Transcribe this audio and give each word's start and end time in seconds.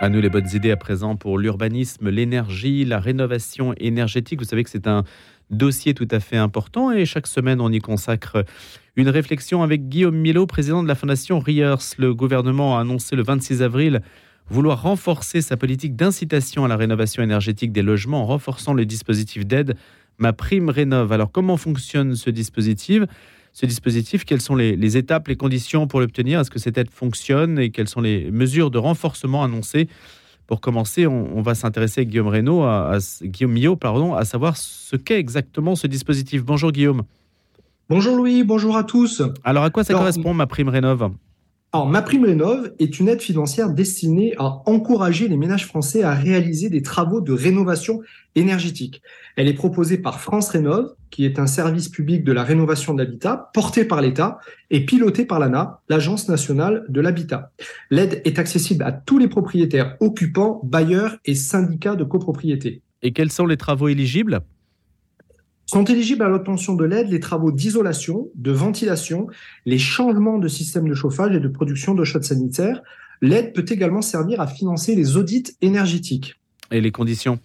À 0.00 0.08
nous 0.08 0.20
les 0.20 0.28
bonnes 0.28 0.48
idées 0.52 0.72
à 0.72 0.76
présent 0.76 1.16
pour 1.16 1.38
l'urbanisme, 1.38 2.10
l'énergie, 2.10 2.84
la 2.84 2.98
rénovation 2.98 3.72
énergétique. 3.78 4.40
Vous 4.40 4.46
savez 4.46 4.64
que 4.64 4.70
c'est 4.70 4.86
un 4.86 5.04
dossier 5.50 5.94
tout 5.94 6.08
à 6.10 6.20
fait 6.20 6.36
important 6.36 6.90
et 6.90 7.06
chaque 7.06 7.26
semaine 7.26 7.60
on 7.60 7.70
y 7.70 7.78
consacre 7.78 8.44
une 8.96 9.08
réflexion 9.08 9.62
avec 9.62 9.88
Guillaume 9.88 10.16
Milot, 10.16 10.46
président 10.46 10.82
de 10.82 10.88
la 10.88 10.94
Fondation 10.94 11.38
Riers. 11.38 11.76
Le 11.98 12.14
gouvernement 12.14 12.76
a 12.76 12.80
annoncé 12.80 13.16
le 13.16 13.22
26 13.22 13.62
avril 13.62 14.02
vouloir 14.48 14.82
renforcer 14.82 15.40
sa 15.40 15.56
politique 15.56 15.96
d'incitation 15.96 16.64
à 16.64 16.68
la 16.68 16.76
rénovation 16.76 17.22
énergétique 17.22 17.72
des 17.72 17.82
logements 17.82 18.22
en 18.22 18.26
renforçant 18.26 18.74
le 18.74 18.84
dispositif 18.84 19.46
d'aide 19.46 19.76
Ma 20.18 20.32
Prime 20.32 20.68
Rénove. 20.68 21.12
Alors 21.12 21.32
comment 21.32 21.56
fonctionne 21.56 22.16
ce 22.16 22.28
dispositif? 22.30 23.04
Ce 23.52 23.66
dispositif, 23.66 24.24
quelles 24.24 24.40
sont 24.40 24.54
les, 24.54 24.96
étapes, 24.96 25.28
les 25.28 25.36
conditions 25.36 25.86
pour 25.86 26.00
l'obtenir? 26.00 26.40
Est-ce 26.40 26.50
que 26.50 26.58
cette 26.58 26.78
aide 26.78 26.90
fonctionne 26.90 27.58
et 27.58 27.70
quelles 27.70 27.88
sont 27.88 28.00
les 28.00 28.30
mesures 28.30 28.70
de 28.70 28.78
renforcement 28.78 29.44
annoncées? 29.44 29.88
Pour 30.46 30.60
commencer, 30.60 31.06
on, 31.06 31.40
va 31.40 31.54
s'intéresser 31.54 32.04
Guillaume 32.04 32.28
Reynaud, 32.28 32.62
à, 32.62 32.98
Guillaume 33.22 33.52
Millot, 33.52 33.76
pardon, 33.76 34.14
à 34.14 34.24
savoir 34.24 34.56
ce 34.56 34.96
qu'est 34.96 35.18
exactement 35.18 35.76
ce 35.76 35.86
dispositif. 35.86 36.44
Bonjour 36.44 36.72
Guillaume. 36.72 37.02
Bonjour 37.88 38.16
Louis, 38.16 38.42
bonjour 38.42 38.76
à 38.76 38.84
tous. 38.84 39.22
Alors 39.44 39.64
à 39.64 39.70
quoi 39.70 39.84
ça 39.84 39.94
correspond 39.94 40.34
ma 40.34 40.46
prime 40.46 40.68
rénove 40.68 41.10
alors, 41.74 41.88
ma 41.88 42.02
prime 42.02 42.26
rénove 42.26 42.74
est 42.78 43.00
une 43.00 43.08
aide 43.08 43.22
financière 43.22 43.70
destinée 43.70 44.34
à 44.38 44.60
encourager 44.66 45.26
les 45.26 45.38
ménages 45.38 45.66
français 45.66 46.02
à 46.02 46.12
réaliser 46.12 46.68
des 46.68 46.82
travaux 46.82 47.22
de 47.22 47.32
rénovation 47.32 48.02
énergétique. 48.34 49.00
Elle 49.36 49.48
est 49.48 49.54
proposée 49.54 49.96
par 49.96 50.20
France 50.20 50.50
Rénove, 50.50 50.94
qui 51.08 51.24
est 51.24 51.38
un 51.38 51.46
service 51.46 51.88
public 51.88 52.24
de 52.24 52.32
la 52.32 52.44
rénovation 52.44 52.92
de 52.92 53.02
l'habitat 53.02 53.50
porté 53.54 53.86
par 53.86 54.02
l'État 54.02 54.38
et 54.68 54.84
piloté 54.84 55.24
par 55.24 55.38
l'ANA, 55.38 55.80
l'Agence 55.88 56.28
nationale 56.28 56.84
de 56.90 57.00
l'habitat. 57.00 57.52
L'aide 57.90 58.20
est 58.26 58.38
accessible 58.38 58.84
à 58.84 58.92
tous 58.92 59.16
les 59.16 59.28
propriétaires 59.28 59.96
occupants, 60.00 60.60
bailleurs 60.64 61.16
et 61.24 61.34
syndicats 61.34 61.96
de 61.96 62.04
copropriété. 62.04 62.82
Et 63.00 63.12
quels 63.12 63.32
sont 63.32 63.46
les 63.46 63.56
travaux 63.56 63.88
éligibles? 63.88 64.42
Sont 65.72 65.84
éligibles 65.84 66.22
à 66.22 66.28
l'obtention 66.28 66.74
de 66.74 66.84
l'aide 66.84 67.08
les 67.08 67.18
travaux 67.18 67.50
d'isolation, 67.50 68.28
de 68.34 68.50
ventilation, 68.52 69.28
les 69.64 69.78
changements 69.78 70.38
de 70.38 70.46
système 70.46 70.86
de 70.86 70.92
chauffage 70.92 71.34
et 71.34 71.40
de 71.40 71.48
production 71.48 71.94
de 71.94 72.04
chaude 72.04 72.24
sanitaire. 72.24 72.82
L'aide 73.22 73.54
peut 73.54 73.64
également 73.66 74.02
servir 74.02 74.42
à 74.42 74.46
financer 74.46 74.94
les 74.94 75.16
audits 75.16 75.56
énergétiques. 75.62 76.38
Et 76.72 76.82
les 76.82 76.90
conditions? 76.90 77.38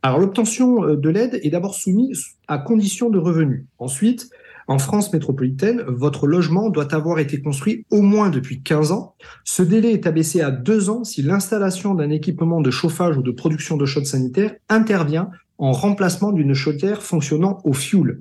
Alors 0.00 0.18
l'obtention 0.18 0.84
euh, 0.84 0.96
de 0.96 1.10
l'aide 1.10 1.38
est 1.42 1.50
d'abord 1.50 1.74
soumise 1.74 2.24
à 2.48 2.56
condition 2.56 3.10
de 3.10 3.18
revenus. 3.18 3.66
Ensuite, 3.78 4.30
en 4.66 4.78
France 4.78 5.12
métropolitaine, 5.12 5.82
votre 5.86 6.26
logement 6.26 6.70
doit 6.70 6.94
avoir 6.94 7.18
été 7.18 7.42
construit 7.42 7.84
au 7.90 8.00
moins 8.00 8.30
depuis 8.30 8.62
15 8.62 8.92
ans. 8.92 9.14
Ce 9.44 9.62
délai 9.62 9.92
est 9.92 10.06
abaissé 10.06 10.40
à 10.40 10.50
2 10.50 10.88
ans 10.88 11.04
si 11.04 11.20
l'installation 11.20 11.94
d'un 11.94 12.08
équipement 12.08 12.62
de 12.62 12.70
chauffage 12.70 13.18
ou 13.18 13.22
de 13.22 13.32
production 13.32 13.76
de 13.76 13.84
chaude 13.84 14.06
sanitaire 14.06 14.54
intervient 14.70 15.28
en 15.58 15.72
remplacement 15.72 16.32
d'une 16.32 16.54
chaudière 16.54 17.02
fonctionnant 17.02 17.58
au 17.64 17.72
fioul. 17.72 18.20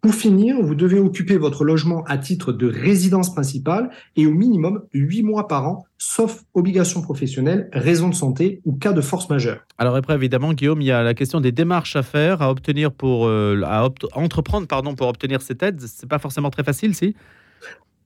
Pour 0.00 0.14
finir, 0.14 0.56
vous 0.62 0.74
devez 0.74 0.98
occuper 0.98 1.36
votre 1.36 1.62
logement 1.62 2.04
à 2.04 2.16
titre 2.16 2.52
de 2.52 2.66
résidence 2.66 3.34
principale 3.34 3.90
et 4.16 4.26
au 4.26 4.30
minimum 4.30 4.82
8 4.94 5.22
mois 5.22 5.46
par 5.46 5.68
an, 5.68 5.84
sauf 5.98 6.44
obligation 6.54 7.02
professionnelle, 7.02 7.68
raison 7.74 8.08
de 8.08 8.14
santé 8.14 8.62
ou 8.64 8.72
cas 8.72 8.94
de 8.94 9.02
force 9.02 9.28
majeure. 9.28 9.60
Alors 9.76 9.94
après, 9.96 10.14
évidemment, 10.14 10.54
Guillaume, 10.54 10.80
il 10.80 10.86
y 10.86 10.90
a 10.90 11.02
la 11.02 11.12
question 11.12 11.42
des 11.42 11.52
démarches 11.52 11.96
à 11.96 12.02
faire, 12.02 12.40
à 12.40 12.50
obtenir 12.50 12.92
pour, 12.92 13.26
euh, 13.26 13.60
à 13.66 13.86
entreprendre 14.14 14.66
pardon, 14.66 14.94
pour 14.94 15.06
obtenir 15.06 15.42
cette 15.42 15.62
aide. 15.62 15.78
C'est 15.82 16.08
pas 16.08 16.18
forcément 16.18 16.48
très 16.48 16.64
facile, 16.64 16.94
si? 16.94 17.14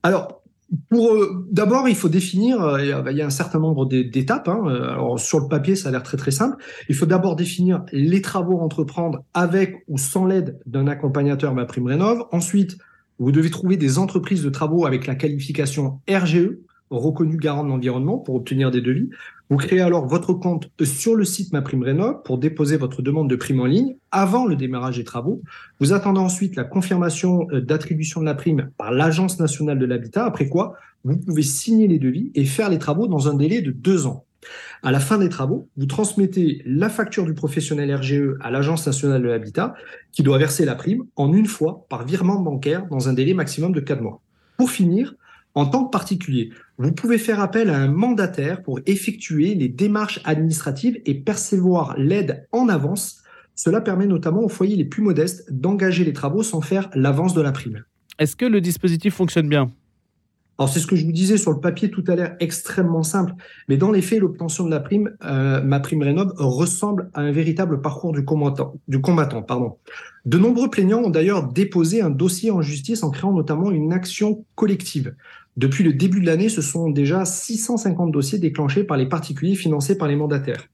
Alors, 0.03 0.43
pour 0.89 1.13
euh, 1.13 1.47
d'abord, 1.51 1.89
il 1.89 1.95
faut 1.95 2.09
définir. 2.09 2.63
Euh, 2.63 3.11
il 3.11 3.17
y 3.17 3.23
a 3.23 3.27
un 3.27 3.31
certain 3.31 3.59
nombre 3.59 3.87
d'étapes. 3.87 4.49
Hein. 4.49 4.63
Euh, 4.67 4.91
alors 4.91 5.21
sur 5.21 5.41
le 5.41 5.49
papier, 5.49 5.77
ça 5.77 5.89
a 5.89 5.93
l'air 5.93 6.03
très 6.03 6.17
très 6.17 6.31
simple. 6.31 6.57
Il 6.89 6.95
faut 6.95 7.07
d'abord 7.07 7.37
définir 7.37 7.85
les 7.93 8.23
travaux 8.23 8.61
à 8.61 8.63
entreprendre 8.63 9.25
avec 9.35 9.85
ou 9.89 9.99
sans 9.99 10.25
l'aide 10.25 10.59
d'un 10.67 10.87
accompagnateur 10.87 11.55
ma 11.55 11.65
prime 11.65 11.87
rénov. 11.87 12.25
Ensuite, 12.33 12.79
vous 13.19 13.33
devez 13.33 13.51
trouver 13.51 13.77
des 13.77 13.99
entreprises 13.99 14.43
de 14.43 14.51
travaux 14.51 14.87
avec 14.87 15.07
la 15.07 15.15
qualification 15.15 16.01
RGE, 16.09 16.51
reconnu 16.91 17.37
garant 17.37 17.65
de 17.65 17.69
l'environnement, 17.69 18.19
pour 18.19 18.35
obtenir 18.35 18.71
des 18.71 18.81
devis. 18.81 19.11
Vous 19.51 19.57
créez 19.57 19.81
alors 19.81 20.07
votre 20.07 20.33
compte 20.33 20.71
sur 20.83 21.15
le 21.15 21.25
site 21.25 21.53
MaPrimeRénov 21.53 22.23
pour 22.25 22.39
déposer 22.39 22.77
votre 22.77 23.03
demande 23.03 23.29
de 23.29 23.37
prime 23.37 23.61
en 23.61 23.67
ligne 23.67 23.97
avant 24.11 24.47
le 24.47 24.57
démarrage 24.57 24.97
des 24.97 25.05
travaux. 25.05 25.43
Vous 25.81 25.93
attendez 25.93 26.21
ensuite 26.21 26.57
la 26.57 26.65
confirmation 26.65 27.47
euh, 27.53 27.61
d'attribution 27.61 28.21
de 28.21 28.27
la 28.27 28.35
prime 28.35 28.71
par 28.79 28.91
l'Agence 28.91 29.39
nationale 29.39 29.79
de 29.79 29.87
l'habitat, 29.87 30.25
après 30.25 30.49
quoi 30.49 30.77
vous 31.05 31.19
pouvez 31.19 31.43
signer 31.43 31.87
les 31.87 31.99
devis 31.99 32.31
et 32.35 32.47
faire 32.47 32.71
les 32.71 32.79
travaux 32.79 33.07
dans 33.07 33.29
un 33.29 33.35
délai 33.35 33.61
de 33.61 33.71
deux 33.71 34.07
ans. 34.07 34.25
À 34.83 34.91
la 34.91 35.01
fin 35.01 35.19
des 35.19 35.29
travaux, 35.29 35.69
vous 35.77 35.87
transmettez 35.87 36.63
la 36.67 36.89
facture 36.89 37.25
du 37.25 37.35
professionnel 37.35 37.95
RGE 37.95 38.37
à 38.41 38.51
l'Agence 38.51 38.87
nationale 38.87 39.23
de 39.23 39.29
l'habitat 39.29 39.75
qui 40.13 40.23
doit 40.23 40.39
verser 40.39 40.65
la 40.65 40.75
prime 40.75 41.05
en 41.17 41.33
une 41.33 41.47
fois 41.47 41.87
par 41.89 42.05
virement 42.05 42.41
bancaire 42.41 42.87
dans 42.87 43.09
un 43.09 43.13
délai 43.13 43.35
maximum 43.35 43.73
de 43.73 43.81
quatre 43.81 44.03
mois. 44.03 44.21
Pour 44.57 44.71
finir, 44.71 45.15
en 45.55 45.67
tant 45.67 45.85
que 45.85 45.91
particulier, 45.91 46.51
vous 46.79 46.93
pouvez 46.93 47.19
faire 47.19 47.41
appel 47.41 47.71
à 47.71 47.77
un 47.77 47.89
mandataire 47.89 48.63
pour 48.63 48.81
effectuer 48.87 49.55
les 49.55 49.69
démarches 49.69 50.21
administratives 50.25 51.01
et 51.07 51.15
percevoir 51.15 51.95
l'aide 51.97 52.47
en 52.53 52.69
avance. 52.69 53.23
Cela 53.55 53.81
permet 53.81 54.07
notamment 54.07 54.43
aux 54.43 54.49
foyers 54.49 54.77
les 54.77 54.85
plus 54.85 55.03
modestes 55.03 55.53
d'engager 55.53 56.05
les 56.05 56.13
travaux 56.13 56.43
sans 56.43 56.61
faire 56.61 56.91
l'avance 56.95 57.35
de 57.35 57.41
la 57.41 57.53
prime. 57.53 57.85
Est-ce 58.19 58.37
que 58.37 58.45
le 58.45 58.61
dispositif 58.61 59.15
fonctionne 59.15 59.49
bien? 59.49 59.71
Alors 60.59 60.69
c'est 60.69 60.79
ce 60.79 60.87
que 60.87 60.95
je 60.95 61.05
vous 61.05 61.13
disais 61.13 61.37
sur 61.37 61.51
le 61.51 61.59
papier 61.59 61.91
tout 61.91 62.05
à 62.07 62.15
l'heure, 62.15 62.33
extrêmement 62.39 63.03
simple, 63.03 63.35
mais 63.69 63.77
dans 63.77 63.91
les 63.91 64.03
faits, 64.03 64.21
l'obtention 64.21 64.65
de 64.65 64.71
la 64.71 64.81
prime, 64.81 65.11
euh, 65.25 65.61
ma 65.63 65.81
prime 65.81 66.03
rénov 66.03 66.33
ressemble 66.37 67.11
à 67.13 67.23
un 67.23 67.33
véritable 67.33 67.81
parcours 67.81 68.13
du 68.13 68.25
combattant. 68.25 68.75
Du 68.87 69.01
combattant 69.01 69.43
pardon. 69.43 69.77
De 70.25 70.39
nombreux 70.39 70.71
plaignants 70.71 71.03
ont 71.03 71.11
d'ailleurs 71.11 71.49
déposé 71.49 72.03
un 72.03 72.11
dossier 72.11 72.51
en 72.51 72.63
justice 72.63 73.03
en 73.03 73.11
créant 73.11 73.33
notamment 73.33 73.71
une 73.71 73.93
action 73.93 74.45
collective. 74.55 75.15
Depuis 75.57 75.85
le 75.85 75.93
début 75.93 76.21
de 76.21 76.27
l'année, 76.27 76.49
ce 76.49 76.63
sont 76.63 76.91
déjà 76.91 77.25
650 77.25 78.11
dossiers 78.11 78.39
déclenchés 78.39 78.85
par 78.85 78.97
les 78.97 79.07
particuliers 79.07 79.55
financés 79.55 79.97
par 79.97 80.09
les 80.09 80.17
mandataires. 80.17 80.69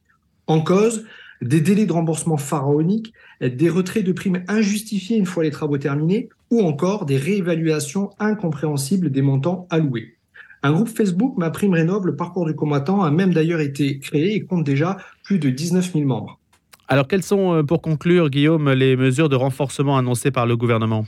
En 0.46 0.62
cause, 0.62 1.04
des 1.42 1.60
délais 1.60 1.86
de 1.86 1.92
remboursement 1.92 2.36
pharaoniques, 2.36 3.12
des 3.40 3.68
retraits 3.70 4.04
de 4.04 4.12
primes 4.12 4.42
injustifiés 4.48 5.16
une 5.16 5.26
fois 5.26 5.42
les 5.42 5.50
travaux 5.50 5.78
terminés, 5.78 6.28
ou 6.50 6.62
encore 6.62 7.06
des 7.06 7.16
réévaluations 7.16 8.10
incompréhensibles 8.18 9.10
des 9.10 9.22
montants 9.22 9.66
alloués. 9.70 10.16
Un 10.62 10.72
groupe 10.72 10.88
Facebook, 10.88 11.38
Ma 11.38 11.50
Prime 11.50 11.72
Rénove, 11.72 12.06
le 12.06 12.16
parcours 12.16 12.44
du 12.44 12.54
combattant, 12.54 13.02
a 13.02 13.10
même 13.10 13.32
d'ailleurs 13.32 13.60
été 13.60 13.98
créé 13.98 14.34
et 14.34 14.44
compte 14.44 14.64
déjà 14.64 14.98
plus 15.24 15.38
de 15.38 15.48
19 15.48 15.92
000 15.92 16.04
membres. 16.04 16.38
Alors, 16.86 17.08
quelles 17.08 17.22
sont, 17.22 17.54
euh, 17.54 17.62
pour 17.62 17.80
conclure, 17.80 18.28
Guillaume, 18.28 18.70
les 18.72 18.96
mesures 18.96 19.28
de 19.28 19.36
renforcement 19.36 19.96
annoncées 19.96 20.30
par 20.30 20.46
le 20.46 20.56
gouvernement? 20.56 21.06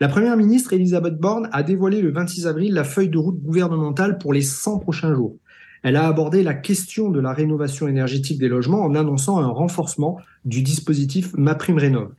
La 0.00 0.08
Première 0.08 0.36
ministre 0.36 0.72
Elisabeth 0.72 1.18
Borne 1.18 1.48
a 1.52 1.62
dévoilé 1.62 2.00
le 2.02 2.10
26 2.10 2.48
avril 2.48 2.74
la 2.74 2.82
feuille 2.82 3.10
de 3.10 3.18
route 3.18 3.40
gouvernementale 3.40 4.18
pour 4.18 4.32
les 4.32 4.42
100 4.42 4.80
prochains 4.80 5.14
jours. 5.14 5.36
Elle 5.82 5.96
a 5.96 6.06
abordé 6.06 6.42
la 6.42 6.54
question 6.54 7.10
de 7.10 7.20
la 7.20 7.32
rénovation 7.32 7.88
énergétique 7.88 8.38
des 8.38 8.48
logements 8.48 8.82
en 8.82 8.94
annonçant 8.94 9.38
un 9.38 9.48
renforcement 9.48 10.18
du 10.44 10.62
dispositif 10.62 11.34
MaPrimeRénov. 11.36 12.10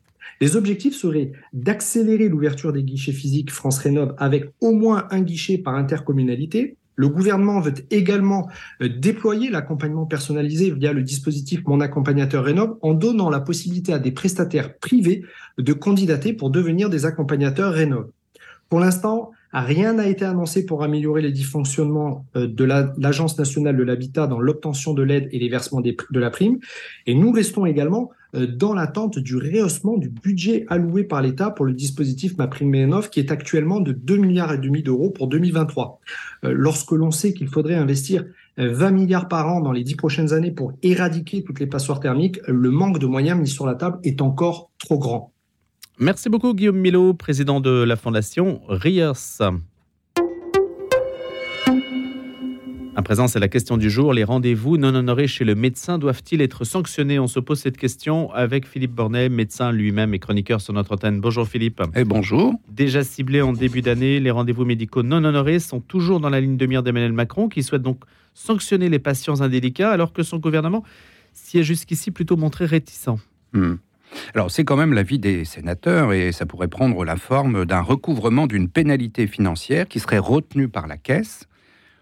Les 0.41 0.55
objectifs 0.55 0.95
seraient 0.95 1.31
d'accélérer 1.53 2.27
l'ouverture 2.27 2.73
des 2.73 2.83
guichets 2.83 3.13
physiques 3.13 3.51
France 3.51 3.77
Rénov 3.77 4.13
avec 4.17 4.51
au 4.59 4.73
moins 4.73 5.07
un 5.11 5.21
guichet 5.21 5.57
par 5.57 5.75
intercommunalité, 5.75 6.75
le 6.95 7.09
gouvernement 7.09 7.59
veut 7.59 7.73
également 7.89 8.49
euh, 8.81 8.89
déployer 8.89 9.49
l'accompagnement 9.49 10.05
personnalisé 10.05 10.69
via 10.71 10.93
le 10.93 11.01
dispositif 11.01 11.61
Mon 11.65 11.81
accompagnateur 11.81 12.43
Rénov 12.43 12.77
en 12.81 12.93
donnant 12.93 13.29
la 13.29 13.39
possibilité 13.39 13.93
à 13.93 13.99
des 13.99 14.11
prestataires 14.11 14.77
privés 14.77 15.23
de 15.57 15.73
candidater 15.73 16.33
pour 16.33 16.49
devenir 16.49 16.89
des 16.89 17.05
accompagnateurs 17.05 17.73
Rénov. 17.73 18.09
Pour 18.69 18.79
l'instant, 18.79 19.31
rien 19.61 19.93
n'a 19.93 20.07
été 20.07 20.25
annoncé 20.25 20.65
pour 20.65 20.83
améliorer 20.83 21.21
les 21.21 21.31
dysfonctionnements 21.31 22.25
euh, 22.35 22.47
de 22.47 22.63
l'Agence 22.63 23.37
nationale 23.37 23.77
de 23.77 23.83
l'habitat 23.83 24.27
dans 24.27 24.39
l'obtention 24.39 24.93
de 24.93 25.03
l'aide 25.03 25.29
et 25.31 25.39
les 25.39 25.49
versements 25.49 25.81
de 25.81 26.19
la 26.19 26.29
prime. 26.29 26.59
Et 27.05 27.13
nous 27.13 27.31
restons 27.31 27.65
également 27.65 28.11
euh, 28.35 28.47
dans 28.47 28.73
l'attente 28.73 29.19
du 29.19 29.37
rehaussement 29.37 29.97
du 29.97 30.09
budget 30.09 30.65
alloué 30.69 31.03
par 31.03 31.21
l'État 31.21 31.51
pour 31.51 31.65
le 31.65 31.73
dispositif 31.73 32.37
MaPrimeRénov 32.37 33.09
qui 33.09 33.19
est 33.19 33.31
actuellement 33.31 33.79
de 33.79 33.91
2 33.91 34.17
milliards 34.17 34.53
et 34.53 34.57
demi 34.57 34.81
d'euros 34.81 35.11
pour 35.11 35.27
2023. 35.27 35.99
Euh, 36.45 36.53
lorsque 36.55 36.91
l'on 36.91 37.11
sait 37.11 37.33
qu'il 37.33 37.47
faudrait 37.47 37.75
investir 37.75 38.25
20 38.57 38.91
milliards 38.91 39.27
par 39.27 39.47
an 39.47 39.61
dans 39.61 39.71
les 39.71 39.83
10 39.83 39.95
prochaines 39.95 40.31
années 40.31 40.51
pour 40.51 40.73
éradiquer 40.83 41.43
toutes 41.43 41.59
les 41.59 41.65
passoires 41.65 41.99
thermiques, 41.99 42.39
le 42.47 42.69
manque 42.69 42.99
de 42.99 43.07
moyens 43.07 43.39
mis 43.39 43.47
sur 43.47 43.65
la 43.65 43.73
table 43.73 43.97
est 44.03 44.21
encore 44.21 44.69
trop 44.77 44.99
grand. 44.99 45.33
Merci 45.99 46.27
beaucoup 46.27 46.55
Guillaume 46.55 46.79
Milo, 46.79 47.13
président 47.13 47.61
de 47.61 47.69
la 47.69 47.95
Fondation 47.95 48.61
RIERS. 48.67 49.41
À 52.95 53.01
présent, 53.01 53.27
c'est 53.27 53.39
la 53.39 53.47
question 53.47 53.77
du 53.77 53.89
jour. 53.89 54.13
Les 54.13 54.23
rendez-vous 54.23 54.77
non 54.77 54.95
honorés 54.95 55.27
chez 55.27 55.45
le 55.45 55.53
médecin 55.55 55.97
doivent-ils 55.99 56.41
être 56.41 56.63
sanctionnés? 56.63 57.19
On 57.19 57.27
se 57.27 57.39
pose 57.39 57.59
cette 57.59 57.77
question 57.77 58.31
avec 58.33 58.67
Philippe 58.67 58.93
Bornet, 58.93 59.29
médecin 59.29 59.71
lui-même 59.71 60.13
et 60.13 60.19
chroniqueur 60.19 60.61
sur 60.61 60.73
notre 60.73 60.93
antenne. 60.93 61.19
Bonjour 61.19 61.47
Philippe. 61.47 61.81
Et 61.95 62.03
bonjour. 62.05 62.53
Déjà 62.69 63.03
ciblés 63.03 63.41
en 63.41 63.53
début 63.53 63.81
d'année, 63.81 64.19
les 64.19 64.31
rendez-vous 64.31 64.65
médicaux 64.65 65.03
non 65.03 65.23
honorés 65.23 65.59
sont 65.59 65.79
toujours 65.79 66.19
dans 66.19 66.29
la 66.29 66.41
ligne 66.41 66.57
de 66.57 66.65
mire 66.65 66.81
d'Emmanuel 66.81 67.13
Macron, 67.13 67.49
qui 67.49 67.61
souhaite 67.61 67.83
donc 67.83 67.99
sanctionner 68.33 68.89
les 68.89 68.99
patients 68.99 69.41
indélicats, 69.41 69.91
alors 69.91 70.11
que 70.11 70.23
son 70.23 70.37
gouvernement 70.37 70.83
s'y 71.33 71.59
est 71.59 71.63
jusqu'ici 71.63 72.09
plutôt 72.09 72.37
montré 72.37 72.65
réticent. 72.65 73.09
Hmm. 73.53 73.75
Alors 74.35 74.51
c'est 74.51 74.63
quand 74.63 74.75
même 74.75 74.93
l'avis 74.93 75.19
des 75.19 75.45
sénateurs 75.45 76.13
et 76.13 76.31
ça 76.31 76.45
pourrait 76.45 76.67
prendre 76.67 77.03
la 77.05 77.15
forme 77.15 77.65
d'un 77.65 77.81
recouvrement 77.81 78.47
d'une 78.47 78.69
pénalité 78.69 79.27
financière 79.27 79.87
qui 79.87 79.99
serait 79.99 80.19
retenue 80.19 80.69
par 80.69 80.87
la 80.87 80.97
caisse 80.97 81.47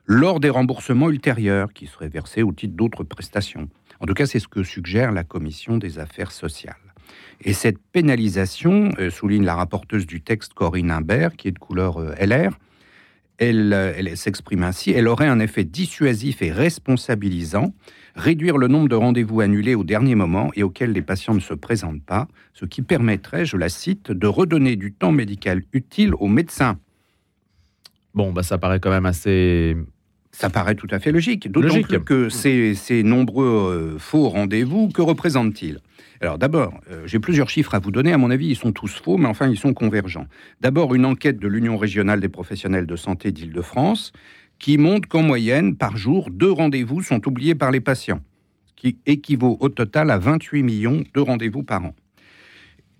lors 0.06 0.40
des 0.40 0.50
remboursements 0.50 1.10
ultérieurs 1.10 1.74
qui 1.74 1.88
seraient 1.88 2.10
versés 2.10 2.44
au 2.44 2.52
titre 2.52 2.75
d'autres 2.75 3.04
prestations. 3.04 3.69
En 4.00 4.06
tout 4.06 4.13
cas, 4.13 4.25
c'est 4.25 4.40
ce 4.40 4.48
que 4.48 4.63
suggère 4.63 5.12
la 5.12 5.24
commission 5.24 5.78
des 5.78 6.00
affaires 6.00 6.31
sociales. 6.31 6.75
Et 7.42 7.54
cette 7.54 7.78
pénalisation, 7.80 8.92
euh, 9.00 9.10
souligne 9.10 9.46
la 9.46 9.56
rapporteuse 9.56 10.06
du 10.06 10.22
texte 10.22 10.54
Corinne 10.54 10.92
Imbert, 10.92 11.36
qui 11.36 11.48
est 11.48 11.52
de 11.52 11.60
couleur 11.60 11.98
euh, 12.00 12.14
LR, 12.19 12.52
elle, 13.42 13.74
euh, 13.74 13.94
elle 13.98 14.16
s'exprime 14.16 14.64
ainsi, 14.64 14.92
elle 14.92 15.08
aurait 15.08 15.28
un 15.28 15.40
effet 15.40 15.64
dissuasif 15.64 16.42
et 16.44 16.52
responsabilisant 16.52 17.74
réduire 18.16 18.58
le 18.58 18.68
nombre 18.68 18.88
de 18.88 18.96
rendez-vous 18.96 19.42
annulés 19.42 19.74
au 19.74 19.84
dernier 19.84 20.16
moment 20.16 20.52
et 20.56 20.64
auxquels 20.64 20.92
les 20.92 21.02
patients 21.02 21.34
ne 21.34 21.40
se 21.40 21.54
présentent 21.54 22.04
pas, 22.04 22.28
ce 22.54 22.66
qui 22.66 22.82
permettrait, 22.82 23.46
je 23.46 23.58
la 23.58 23.70
cite, 23.70 24.12
de 24.12 24.28
redonner 24.28 24.76
du 24.76 24.94
temps 24.94 25.12
médical 25.12 25.64
utile 25.74 26.14
aux 26.16 26.28
médecins. 26.28 26.78
Bon, 28.14 28.32
bah 28.32 28.44
ça 28.44 28.58
paraît 28.58 28.80
quand 28.80 28.92
même 28.92 29.06
assez 29.06 29.76
ça 30.31 30.50
paraît 30.50 30.75
tout 30.75 30.88
à 30.92 31.00
fait 31.00 31.12
logique, 31.12 31.51
d'autant 31.51 31.81
plus 31.81 32.00
que 32.00 32.30
ces, 32.30 32.74
ces 32.74 33.04
nombreux 33.04 33.95
euh, 33.95 34.00
faux 34.00 34.30
rendez-vous, 34.30 34.89
que 34.89 35.01
représentent-ils? 35.01 35.80
Alors 36.22 36.38
d'abord, 36.38 36.80
euh, 36.89 37.04
j'ai 37.06 37.19
plusieurs 37.19 37.50
chiffres 37.50 37.75
à 37.75 37.80
vous 37.80 37.92
donner, 37.92 38.13
à 38.13 38.18
mon 38.18 38.31
avis 38.31 38.48
ils 38.48 38.56
sont 38.56 38.72
tous 38.72 39.01
faux, 39.04 39.18
mais 39.18 39.28
enfin 39.28 39.48
ils 39.48 39.57
sont 39.57 39.74
convergents. 39.74 40.28
D'abord 40.62 40.95
une 40.95 41.06
enquête 41.06 41.39
de 41.39 41.48
l'Union 41.48 41.78
régionale 41.78 42.19
des 42.19 42.30
professionnels 42.30 42.86
de 42.86 42.95
santé 42.95 43.31
d'Île-de-France 43.31 44.13
qui 44.60 44.78
montre 44.78 45.10
qu'en 45.10 45.24
moyenne, 45.24 45.75
par 45.75 45.98
jour, 45.98 46.30
deux 46.30 46.51
rendez-vous 46.51 47.01
sont 47.01 47.28
oubliés 47.28 47.56
par 47.56 47.72
les 47.72 47.81
patients, 47.81 48.22
ce 48.68 48.74
qui 48.75 49.00
équivaut 49.07 49.57
au 49.60 49.69
total 49.69 50.12
à 50.12 50.19
28 50.19 50.63
millions 50.63 51.04
de 51.13 51.19
rendez-vous 51.19 51.63
par 51.63 51.83
an. 51.83 51.95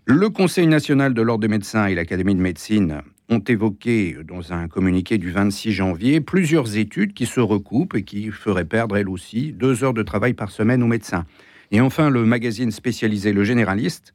Le 0.06 0.30
Conseil 0.30 0.66
national 0.66 1.14
de 1.14 1.22
l'ordre 1.22 1.42
des 1.42 1.48
médecins 1.48 1.86
et 1.86 1.94
l'Académie 1.94 2.34
de 2.34 2.42
médecine 2.42 3.04
ont 3.30 3.40
évoqué 3.40 4.18
dans 4.28 4.54
un 4.54 4.68
communiqué 4.68 5.18
du 5.18 5.32
26 5.32 5.72
janvier 5.72 6.22
plusieurs 6.22 6.78
études 6.78 7.14
qui 7.14 7.26
se 7.26 7.40
recoupent 7.40 7.96
et 7.96 8.04
qui 8.04 8.30
feraient 8.30 8.66
perdre, 8.66 8.98
elles 8.98 9.10
aussi, 9.10 9.54
deux 9.54 9.84
heures 9.84 9.94
de 9.94 10.04
travail 10.04 10.34
par 10.34 10.52
semaine 10.52 10.84
aux 10.84 10.88
médecins. 10.88 11.26
Et 11.72 11.80
enfin, 11.80 12.10
le 12.10 12.26
magazine 12.26 12.72
spécialisé 12.72 13.32
Le 13.32 13.44
Généraliste 13.44 14.14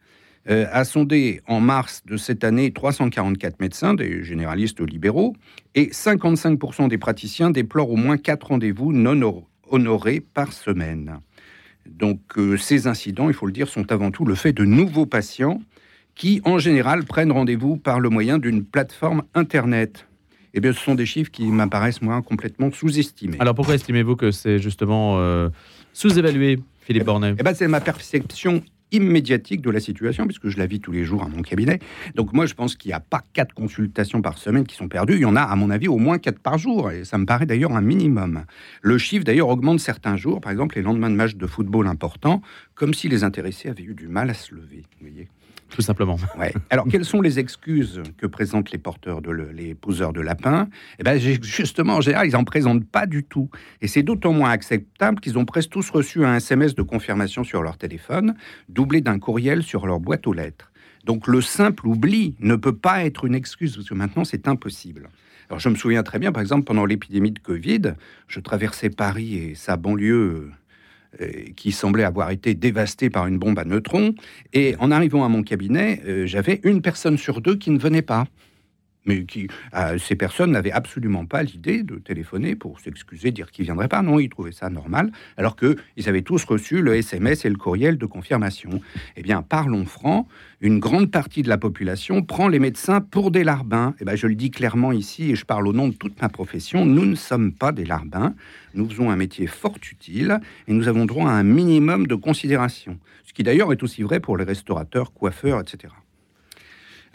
euh, 0.48 0.66
a 0.70 0.84
sondé 0.84 1.40
en 1.48 1.60
mars 1.60 2.02
de 2.06 2.16
cette 2.16 2.44
année 2.44 2.72
344 2.72 3.58
médecins, 3.60 3.94
des 3.94 4.22
généralistes 4.22 4.80
libéraux, 4.80 5.34
et 5.74 5.86
55% 5.86 6.88
des 6.88 6.98
praticiens 6.98 7.50
déplorent 7.50 7.90
au 7.90 7.96
moins 7.96 8.18
4 8.18 8.48
rendez-vous 8.48 8.92
non 8.92 9.44
honorés 9.68 10.20
par 10.20 10.52
semaine. 10.52 11.20
Donc 11.86 12.20
euh, 12.36 12.56
ces 12.56 12.86
incidents, 12.86 13.28
il 13.28 13.34
faut 13.34 13.46
le 13.46 13.52
dire, 13.52 13.68
sont 13.68 13.90
avant 13.90 14.10
tout 14.10 14.24
le 14.24 14.34
fait 14.34 14.52
de 14.52 14.64
nouveaux 14.64 15.06
patients 15.06 15.60
qui, 16.16 16.40
en 16.44 16.58
général, 16.58 17.04
prennent 17.04 17.30
rendez-vous 17.30 17.76
par 17.76 18.00
le 18.00 18.08
moyen 18.08 18.38
d'une 18.38 18.64
plateforme 18.64 19.22
Internet. 19.34 20.08
Eh 20.54 20.60
bien, 20.60 20.72
ce 20.72 20.80
sont 20.80 20.94
des 20.94 21.06
chiffres 21.06 21.30
qui 21.30 21.44
m'apparaissent, 21.44 22.00
moi, 22.00 22.22
complètement 22.22 22.72
sous-estimés. 22.72 23.36
Alors, 23.38 23.54
pourquoi 23.54 23.74
estimez-vous 23.74 24.16
que 24.16 24.30
c'est 24.30 24.58
justement 24.58 25.18
euh, 25.18 25.50
sous-évalué, 25.92 26.58
Philippe 26.80 27.02
eh 27.02 27.04
ben, 27.04 27.04
Bornet 27.04 27.34
eh 27.38 27.42
ben, 27.42 27.54
C'est 27.54 27.68
ma 27.68 27.82
perception 27.82 28.62
immédiatique 28.92 29.60
de 29.60 29.70
la 29.70 29.80
situation, 29.80 30.24
puisque 30.26 30.48
je 30.48 30.56
la 30.56 30.64
vis 30.64 30.80
tous 30.80 30.92
les 30.92 31.04
jours 31.04 31.22
à 31.22 31.28
mon 31.28 31.42
cabinet. 31.42 31.80
Donc 32.14 32.32
moi, 32.32 32.46
je 32.46 32.54
pense 32.54 32.76
qu'il 32.76 32.88
n'y 32.88 32.94
a 32.94 33.00
pas 33.00 33.22
quatre 33.34 33.52
consultations 33.52 34.22
par 34.22 34.38
semaine 34.38 34.64
qui 34.64 34.76
sont 34.76 34.88
perdues. 34.88 35.16
Il 35.16 35.20
y 35.20 35.26
en 35.26 35.36
a, 35.36 35.42
à 35.42 35.56
mon 35.56 35.68
avis, 35.68 35.88
au 35.88 35.98
moins 35.98 36.18
quatre 36.18 36.38
par 36.38 36.56
jour. 36.56 36.90
Et 36.90 37.04
ça 37.04 37.18
me 37.18 37.26
paraît 37.26 37.44
d'ailleurs 37.44 37.72
un 37.72 37.82
minimum. 37.82 38.44
Le 38.80 38.96
chiffre, 38.96 39.24
d'ailleurs, 39.24 39.48
augmente 39.48 39.80
certains 39.80 40.16
jours. 40.16 40.40
Par 40.40 40.52
exemple, 40.52 40.76
les 40.76 40.82
lendemains 40.82 41.10
de 41.10 41.16
matchs 41.16 41.34
de 41.34 41.46
football 41.46 41.86
importants, 41.86 42.40
comme 42.74 42.94
si 42.94 43.08
les 43.08 43.24
intéressés 43.24 43.68
avaient 43.68 43.82
eu 43.82 43.94
du 43.94 44.08
mal 44.08 44.30
à 44.30 44.34
se 44.34 44.54
lever. 44.54 44.84
Vous 45.00 45.08
voyez 45.08 45.28
tout 45.68 45.82
simplement. 45.82 46.16
Alors, 46.70 46.86
quelles 46.88 47.04
sont 47.04 47.20
les 47.20 47.38
excuses 47.38 48.02
que 48.18 48.26
présentent 48.26 48.70
les 48.70 48.78
porteurs, 48.78 49.20
de 49.20 49.30
les 49.30 49.74
poseurs 49.74 50.12
de 50.12 50.20
lapins? 50.20 50.68
Eh 50.98 51.02
bien, 51.02 51.16
justement, 51.16 51.96
en 51.96 52.00
général, 52.00 52.28
ils 52.28 52.32
n'en 52.32 52.44
présentent 52.44 52.86
pas 52.86 53.06
du 53.06 53.24
tout. 53.24 53.50
Et 53.80 53.88
c'est 53.88 54.02
d'autant 54.02 54.32
moins 54.32 54.50
acceptable 54.50 55.20
qu'ils 55.20 55.38
ont 55.38 55.44
presque 55.44 55.70
tous 55.70 55.90
reçu 55.90 56.24
un 56.24 56.36
SMS 56.36 56.74
de 56.74 56.82
confirmation 56.82 57.44
sur 57.44 57.62
leur 57.62 57.78
téléphone, 57.78 58.34
doublé 58.68 59.00
d'un 59.00 59.18
courriel 59.18 59.62
sur 59.62 59.86
leur 59.86 60.00
boîte 60.00 60.26
aux 60.26 60.32
lettres. 60.32 60.72
Donc, 61.04 61.26
le 61.26 61.40
simple 61.40 61.86
oubli 61.86 62.34
ne 62.40 62.56
peut 62.56 62.76
pas 62.76 63.04
être 63.04 63.24
une 63.24 63.34
excuse, 63.34 63.76
parce 63.76 63.88
que 63.88 63.94
maintenant, 63.94 64.24
c'est 64.24 64.48
impossible. 64.48 65.08
Alors, 65.48 65.60
je 65.60 65.68
me 65.68 65.76
souviens 65.76 66.02
très 66.02 66.18
bien, 66.18 66.32
par 66.32 66.42
exemple, 66.42 66.64
pendant 66.64 66.84
l'épidémie 66.84 67.30
de 67.30 67.38
Covid, 67.38 67.94
je 68.26 68.40
traversais 68.40 68.90
Paris 68.90 69.36
et 69.36 69.54
sa 69.54 69.76
banlieue 69.76 70.50
qui 71.56 71.72
semblait 71.72 72.04
avoir 72.04 72.30
été 72.30 72.54
dévasté 72.54 73.10
par 73.10 73.26
une 73.26 73.38
bombe 73.38 73.58
à 73.58 73.64
neutrons. 73.64 74.14
Et 74.52 74.74
en 74.78 74.90
arrivant 74.90 75.24
à 75.24 75.28
mon 75.28 75.42
cabinet, 75.42 76.02
euh, 76.06 76.26
j'avais 76.26 76.60
une 76.64 76.82
personne 76.82 77.18
sur 77.18 77.40
deux 77.40 77.56
qui 77.56 77.70
ne 77.70 77.78
venait 77.78 78.02
pas 78.02 78.26
mais 79.06 79.24
qui, 79.24 79.48
euh, 79.74 79.98
ces 79.98 80.16
personnes 80.16 80.52
n'avaient 80.52 80.72
absolument 80.72 81.24
pas 81.26 81.42
l'idée 81.42 81.82
de 81.82 81.96
téléphoner 81.96 82.56
pour 82.56 82.80
s'excuser, 82.80 83.30
dire 83.30 83.50
qu'ils 83.50 83.64
viendraient 83.64 83.88
pas. 83.88 84.02
Non, 84.02 84.18
ils 84.18 84.28
trouvaient 84.28 84.52
ça 84.52 84.68
normal, 84.68 85.10
alors 85.36 85.56
qu'ils 85.56 86.08
avaient 86.08 86.22
tous 86.22 86.44
reçu 86.44 86.82
le 86.82 86.96
SMS 86.96 87.44
et 87.44 87.48
le 87.48 87.56
courriel 87.56 87.98
de 87.98 88.06
confirmation. 88.06 88.80
Eh 89.16 89.22
bien, 89.22 89.42
parlons 89.42 89.84
franc, 89.84 90.28
une 90.60 90.78
grande 90.78 91.10
partie 91.10 91.42
de 91.42 91.48
la 91.48 91.58
population 91.58 92.22
prend 92.22 92.48
les 92.48 92.58
médecins 92.58 93.00
pour 93.00 93.30
des 93.30 93.44
larbins. 93.44 93.94
Eh 94.00 94.04
bien, 94.04 94.16
je 94.16 94.26
le 94.26 94.34
dis 94.34 94.50
clairement 94.50 94.92
ici, 94.92 95.30
et 95.30 95.34
je 95.34 95.44
parle 95.44 95.68
au 95.68 95.72
nom 95.72 95.88
de 95.88 95.94
toute 95.94 96.20
ma 96.20 96.28
profession, 96.28 96.84
nous 96.84 97.06
ne 97.06 97.14
sommes 97.14 97.52
pas 97.52 97.72
des 97.72 97.84
larbins. 97.84 98.34
Nous 98.74 98.88
faisons 98.88 99.10
un 99.10 99.16
métier 99.16 99.46
fort 99.46 99.78
utile, 99.90 100.40
et 100.68 100.72
nous 100.72 100.88
avons 100.88 101.06
droit 101.06 101.30
à 101.30 101.34
un 101.34 101.42
minimum 101.42 102.06
de 102.06 102.14
considération. 102.14 102.98
Ce 103.24 103.32
qui 103.32 103.42
d'ailleurs 103.42 103.72
est 103.72 103.82
aussi 103.82 104.02
vrai 104.02 104.20
pour 104.20 104.36
les 104.36 104.44
restaurateurs, 104.44 105.12
coiffeurs, 105.12 105.60
etc. 105.60 105.92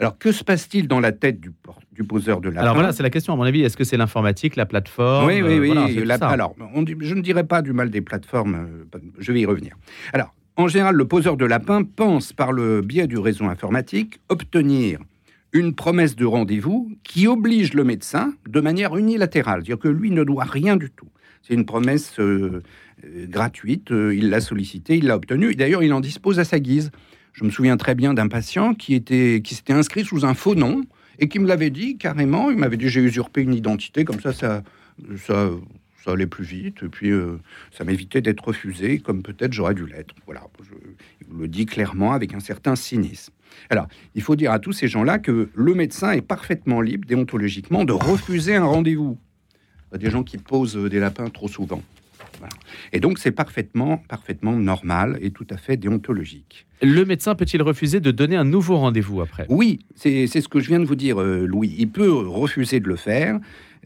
Alors, 0.02 0.18
que 0.18 0.32
se 0.32 0.42
passe-t-il 0.42 0.88
dans 0.88 0.98
la 0.98 1.12
tête 1.12 1.38
du, 1.38 1.52
du 1.92 2.02
poseur 2.02 2.40
de 2.40 2.48
lapin? 2.48 2.62
Alors 2.62 2.74
voilà, 2.74 2.92
c'est 2.92 3.04
la 3.04 3.10
question, 3.10 3.34
à 3.34 3.36
mon 3.36 3.44
avis. 3.44 3.62
Est-ce 3.62 3.76
que 3.76 3.84
c'est 3.84 3.96
l'informatique, 3.96 4.56
la 4.56 4.66
plateforme? 4.66 5.28
Oui, 5.28 5.42
oui, 5.42 5.60
oui. 5.60 5.70
alors, 6.20 6.56
je 6.56 7.14
ne 7.14 7.20
dirais 7.22 7.44
pas 7.44 7.62
du 7.62 7.72
mal 7.72 7.88
des 7.88 8.00
plateformes, 8.00 8.66
euh, 8.94 8.98
je 9.20 9.30
vais 9.30 9.42
y 9.42 9.46
revenir. 9.46 9.76
Alors, 10.12 10.34
en 10.56 10.66
général, 10.66 10.96
le 10.96 11.04
poseur 11.06 11.36
de 11.36 11.44
lapin 11.44 11.84
pense, 11.84 12.32
par 12.32 12.50
le 12.50 12.80
biais 12.80 13.06
du 13.06 13.16
réseau 13.16 13.44
informatique, 13.44 14.18
obtenir 14.28 14.98
une 15.52 15.72
promesse 15.72 16.16
de 16.16 16.24
rendez-vous 16.24 16.90
qui 17.04 17.28
oblige 17.28 17.72
le 17.72 17.84
médecin 17.84 18.34
de 18.48 18.60
manière 18.60 18.96
unilatérale, 18.96 19.60
c'est-à-dire 19.60 19.78
que 19.78 19.88
lui 19.88 20.10
ne 20.10 20.24
doit 20.24 20.42
rien 20.42 20.76
du 20.76 20.90
tout. 20.90 21.10
C'est 21.42 21.54
une 21.54 21.64
promesse 21.64 22.18
euh, 22.18 22.60
euh, 23.04 23.26
gratuite, 23.28 23.90
il 23.90 24.30
l'a 24.30 24.40
sollicité, 24.40 24.96
il 24.96 25.06
l'a 25.06 25.14
obtenue, 25.14 25.54
d'ailleurs 25.54 25.84
il 25.84 25.92
en 25.92 26.00
dispose 26.00 26.40
à 26.40 26.44
sa 26.44 26.58
guise. 26.58 26.90
Je 27.32 27.44
me 27.44 27.50
souviens 27.50 27.76
très 27.76 27.94
bien 27.94 28.14
d'un 28.14 28.28
patient 28.28 28.74
qui, 28.74 28.94
était, 28.94 29.40
qui 29.42 29.54
s'était 29.54 29.72
inscrit 29.72 30.04
sous 30.04 30.24
un 30.24 30.34
faux 30.34 30.54
nom 30.54 30.82
et 31.18 31.28
qui 31.28 31.38
me 31.38 31.46
l'avait 31.46 31.70
dit 31.70 31.96
carrément. 31.96 32.50
Il 32.50 32.58
m'avait 32.58 32.76
dit 32.76 32.88
j'ai 32.88 33.00
usurpé 33.00 33.42
une 33.42 33.54
identité, 33.54 34.04
comme 34.04 34.20
ça, 34.20 34.32
ça, 34.32 34.62
ça, 35.16 35.50
ça 36.04 36.12
allait 36.12 36.26
plus 36.26 36.44
vite. 36.44 36.82
Et 36.82 36.88
puis, 36.88 37.10
euh, 37.10 37.38
ça 37.70 37.84
m'évitait 37.84 38.20
d'être 38.20 38.44
refusé, 38.44 38.98
comme 38.98 39.22
peut-être 39.22 39.52
j'aurais 39.52 39.74
dû 39.74 39.86
l'être. 39.86 40.14
Voilà, 40.26 40.42
je 40.62 40.74
le 41.38 41.48
dis 41.48 41.66
clairement 41.66 42.12
avec 42.12 42.34
un 42.34 42.40
certain 42.40 42.76
cynisme. 42.76 43.32
Alors, 43.70 43.86
il 44.14 44.22
faut 44.22 44.36
dire 44.36 44.52
à 44.52 44.58
tous 44.58 44.72
ces 44.72 44.88
gens-là 44.88 45.18
que 45.18 45.50
le 45.54 45.74
médecin 45.74 46.12
est 46.12 46.22
parfaitement 46.22 46.80
libre, 46.80 47.06
déontologiquement, 47.06 47.84
de 47.84 47.92
refuser 47.92 48.56
un 48.56 48.64
rendez-vous. 48.64 49.18
Des 49.96 50.10
gens 50.10 50.22
qui 50.22 50.38
posent 50.38 50.76
des 50.76 50.98
lapins 50.98 51.28
trop 51.28 51.48
souvent. 51.48 51.82
Et 52.92 53.00
donc, 53.00 53.18
c'est 53.18 53.32
parfaitement, 53.32 53.98
parfaitement 54.08 54.52
normal 54.52 55.18
et 55.20 55.30
tout 55.30 55.46
à 55.50 55.56
fait 55.56 55.76
déontologique. 55.76 56.66
Le 56.82 57.04
médecin 57.04 57.34
peut-il 57.34 57.62
refuser 57.62 58.00
de 58.00 58.10
donner 58.10 58.36
un 58.36 58.44
nouveau 58.44 58.76
rendez-vous 58.76 59.20
après? 59.20 59.46
Oui, 59.48 59.80
c'est 59.94 60.26
ce 60.26 60.48
que 60.48 60.60
je 60.60 60.68
viens 60.68 60.80
de 60.80 60.84
vous 60.84 60.96
dire, 60.96 61.20
euh, 61.20 61.46
Louis. 61.46 61.74
Il 61.78 61.88
peut 61.88 62.10
refuser 62.10 62.80
de 62.80 62.88
le 62.88 62.96
faire. 62.96 63.38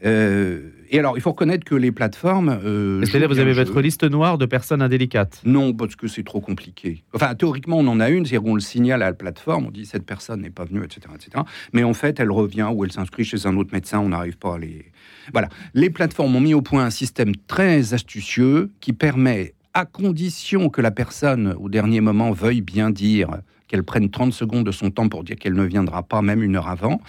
Euh, 0.05 0.69
et 0.89 0.99
alors, 0.99 1.17
il 1.17 1.21
faut 1.21 1.31
reconnaître 1.31 1.65
que 1.65 1.75
les 1.75 1.91
plateformes. 1.91 2.59
Euh, 2.63 3.03
C'est-à-dire, 3.03 3.27
vous 3.27 3.39
avez 3.39 3.53
votre 3.53 3.81
liste 3.81 4.03
noire 4.03 4.37
de 4.37 4.45
personnes 4.45 4.81
indélicates 4.81 5.41
Non, 5.45 5.73
parce 5.73 5.95
que 5.95 6.07
c'est 6.07 6.23
trop 6.23 6.39
compliqué. 6.39 7.03
Enfin, 7.13 7.33
théoriquement, 7.35 7.77
on 7.79 7.87
en 7.87 7.99
a 7.99 8.09
une, 8.09 8.25
c'est-à-dire 8.25 8.47
on 8.47 8.55
le 8.55 8.61
signale 8.61 9.01
à 9.01 9.07
la 9.07 9.13
plateforme, 9.13 9.67
on 9.67 9.71
dit 9.71 9.85
cette 9.85 10.05
personne 10.05 10.41
n'est 10.41 10.49
pas 10.49 10.65
venue, 10.65 10.83
etc., 10.83 11.01
etc. 11.15 11.43
Mais 11.73 11.83
en 11.83 11.93
fait, 11.93 12.19
elle 12.19 12.31
revient 12.31 12.69
ou 12.71 12.85
elle 12.85 12.91
s'inscrit 12.91 13.25
chez 13.25 13.45
un 13.47 13.57
autre 13.57 13.73
médecin, 13.73 13.99
on 13.99 14.09
n'arrive 14.09 14.37
pas 14.37 14.55
à 14.55 14.57
les. 14.59 14.85
Voilà. 15.31 15.49
Les 15.73 15.89
plateformes 15.89 16.35
ont 16.35 16.41
mis 16.41 16.53
au 16.53 16.61
point 16.61 16.85
un 16.85 16.89
système 16.89 17.35
très 17.47 17.93
astucieux 17.93 18.71
qui 18.79 18.93
permet, 18.93 19.53
à 19.73 19.85
condition 19.85 20.69
que 20.69 20.81
la 20.81 20.91
personne, 20.91 21.55
au 21.59 21.69
dernier 21.69 22.01
moment, 22.01 22.31
veuille 22.31 22.61
bien 22.61 22.89
dire 22.89 23.29
qu'elle 23.67 23.83
prenne 23.83 24.09
30 24.09 24.33
secondes 24.33 24.65
de 24.65 24.71
son 24.71 24.91
temps 24.91 25.09
pour 25.09 25.23
dire 25.23 25.35
qu'elle 25.35 25.53
ne 25.53 25.63
viendra 25.63 26.03
pas, 26.03 26.21
même 26.21 26.41
une 26.41 26.55
heure 26.55 26.69
avant. 26.69 27.01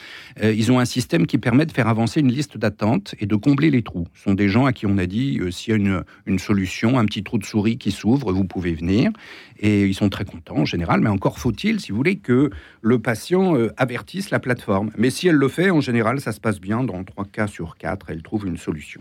Euh, 0.42 0.52
ils 0.52 0.70
ont 0.72 0.78
un 0.78 0.84
système 0.84 1.26
qui 1.26 1.38
permet 1.38 1.66
de 1.66 1.72
faire 1.72 1.88
avancer 1.88 2.20
une 2.20 2.32
liste 2.32 2.58
d'attente 2.58 3.14
et 3.20 3.26
de 3.26 3.36
combler 3.36 3.70
les 3.70 3.82
trous. 3.82 4.06
Ce 4.14 4.24
sont 4.24 4.34
des 4.34 4.48
gens 4.48 4.66
à 4.66 4.72
qui 4.72 4.86
on 4.86 4.98
a 4.98 5.06
dit, 5.06 5.38
euh, 5.40 5.50
s'il 5.50 5.70
y 5.72 5.88
a 5.88 6.02
une, 6.26 6.38
solution, 6.38 6.98
un 6.98 7.04
petit 7.04 7.22
trou 7.22 7.38
de 7.38 7.44
souris 7.44 7.78
qui 7.78 7.90
s'ouvre, 7.90 8.32
vous 8.32 8.44
pouvez 8.44 8.74
venir. 8.74 9.10
Et 9.60 9.86
ils 9.86 9.94
sont 9.94 10.08
très 10.08 10.24
contents 10.24 10.58
en 10.58 10.64
général, 10.64 11.00
mais 11.00 11.10
encore 11.10 11.38
faut-il, 11.38 11.80
si 11.80 11.92
vous 11.92 11.96
voulez, 11.96 12.16
que 12.16 12.50
le 12.82 12.98
patient 12.98 13.56
euh, 13.56 13.72
avertisse 13.76 14.30
la 14.30 14.40
plateforme. 14.40 14.90
Mais 14.98 15.10
si 15.10 15.28
elle 15.28 15.36
le 15.36 15.48
fait, 15.48 15.70
en 15.70 15.80
général, 15.80 16.20
ça 16.20 16.32
se 16.32 16.40
passe 16.40 16.60
bien. 16.60 16.82
Dans 16.84 17.02
3 17.04 17.24
cas 17.26 17.46
sur 17.46 17.76
4, 17.76 18.06
elle 18.10 18.22
trouve 18.22 18.46
une 18.46 18.56
solution. 18.56 19.00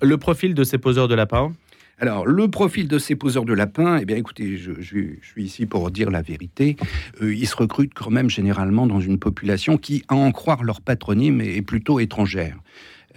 Le 0.00 0.16
profil 0.16 0.54
de 0.54 0.64
ces 0.64 0.78
poseurs 0.78 1.08
de 1.08 1.14
lapin 1.14 1.52
alors, 2.00 2.26
le 2.26 2.48
profil 2.48 2.86
de 2.86 2.98
ces 2.98 3.16
poseurs 3.16 3.44
de 3.44 3.52
lapins, 3.52 3.98
eh 4.00 4.04
bien, 4.04 4.16
écoutez, 4.16 4.56
je, 4.56 4.72
suis 4.80 5.18
ici 5.36 5.66
pour 5.66 5.90
dire 5.90 6.10
la 6.10 6.22
vérité. 6.22 6.76
Euh, 7.22 7.34
ils 7.34 7.48
se 7.48 7.56
recrutent 7.56 7.94
quand 7.94 8.10
même 8.10 8.30
généralement 8.30 8.86
dans 8.86 9.00
une 9.00 9.18
population 9.18 9.78
qui, 9.78 10.04
à 10.06 10.14
en 10.14 10.30
croire 10.30 10.62
leur 10.62 10.80
patronyme, 10.80 11.40
est, 11.40 11.62
plutôt 11.62 11.98
étrangère. 11.98 12.56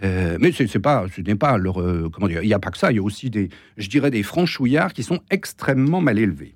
Euh, 0.03 0.37
mais 0.41 0.51
c'est 0.51 0.79
pas, 0.79 1.05
ce 1.15 1.21
n'est 1.21 1.35
pas 1.35 1.57
leur, 1.57 1.75
comment 2.11 2.27
dire, 2.27 2.41
il 2.41 2.47
n'y 2.47 2.55
a 2.55 2.59
pas 2.59 2.71
que 2.71 2.77
ça. 2.79 2.91
Il 2.91 2.95
y 2.95 2.99
a 2.99 3.03
aussi 3.03 3.29
des, 3.29 3.49
je 3.77 3.87
dirais, 3.87 4.09
des 4.09 4.23
franchouillards 4.23 4.93
qui 4.93 5.03
sont 5.03 5.19
extrêmement 5.29 6.01
mal 6.01 6.17
élevés. 6.17 6.55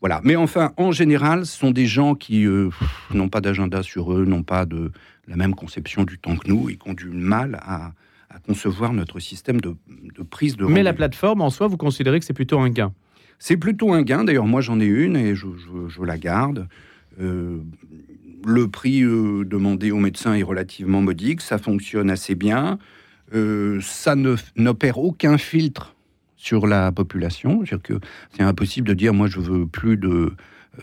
Voilà. 0.00 0.20
Mais 0.22 0.36
enfin, 0.36 0.72
en 0.76 0.92
général, 0.92 1.44
ce 1.44 1.58
sont 1.58 1.70
des 1.70 1.86
gens 1.86 2.14
qui 2.14 2.44
euh, 2.44 2.70
n'ont 3.12 3.28
pas 3.28 3.40
d'agenda 3.40 3.82
sur 3.82 4.12
eux, 4.12 4.24
n'ont 4.24 4.42
pas 4.42 4.64
de 4.64 4.92
la 5.26 5.34
même 5.34 5.54
conception 5.54 6.04
du 6.04 6.18
temps 6.18 6.36
que 6.36 6.46
nous 6.46 6.68
et 6.68 6.76
qui 6.76 6.88
ont 6.88 6.94
du 6.94 7.08
mal 7.08 7.58
à, 7.62 7.92
concevoir 8.38 8.92
notre 8.92 9.20
système 9.20 9.60
de, 9.60 9.74
prise 10.28 10.56
de. 10.56 10.64
Mais 10.66 10.82
la 10.82 10.92
plateforme 10.92 11.40
en 11.40 11.50
soi, 11.50 11.66
vous 11.66 11.76
considérez 11.76 12.20
que 12.20 12.26
c'est 12.26 12.32
plutôt 12.32 12.58
un 12.58 12.70
gain 12.70 12.92
C'est 13.38 13.56
plutôt 13.56 13.92
un 13.92 14.02
gain. 14.02 14.24
D'ailleurs, 14.24 14.46
moi, 14.46 14.60
j'en 14.60 14.80
ai 14.80 14.86
une 14.86 15.16
et 15.16 15.34
je, 15.34 16.02
la 16.02 16.18
garde. 16.18 16.68
Euh, 17.20 17.58
le 18.44 18.68
prix 18.68 19.02
euh, 19.02 19.44
demandé 19.44 19.90
au 19.90 19.98
médecin 19.98 20.34
est 20.34 20.42
relativement 20.42 21.00
modique, 21.00 21.40
ça 21.40 21.58
fonctionne 21.58 22.10
assez 22.10 22.34
bien, 22.34 22.78
ça 23.80 24.14
n'opère 24.56 24.98
aucun 24.98 25.38
filtre 25.38 25.93
sur 26.44 26.66
la 26.66 26.92
population. 26.92 27.62
C'est-à-dire 27.64 27.82
que 27.82 28.06
c'est 28.36 28.42
impossible 28.42 28.86
de 28.86 28.94
dire, 28.94 29.14
moi, 29.14 29.28
je 29.28 29.40
veux 29.40 29.66
plus 29.66 29.96
de, 29.96 30.34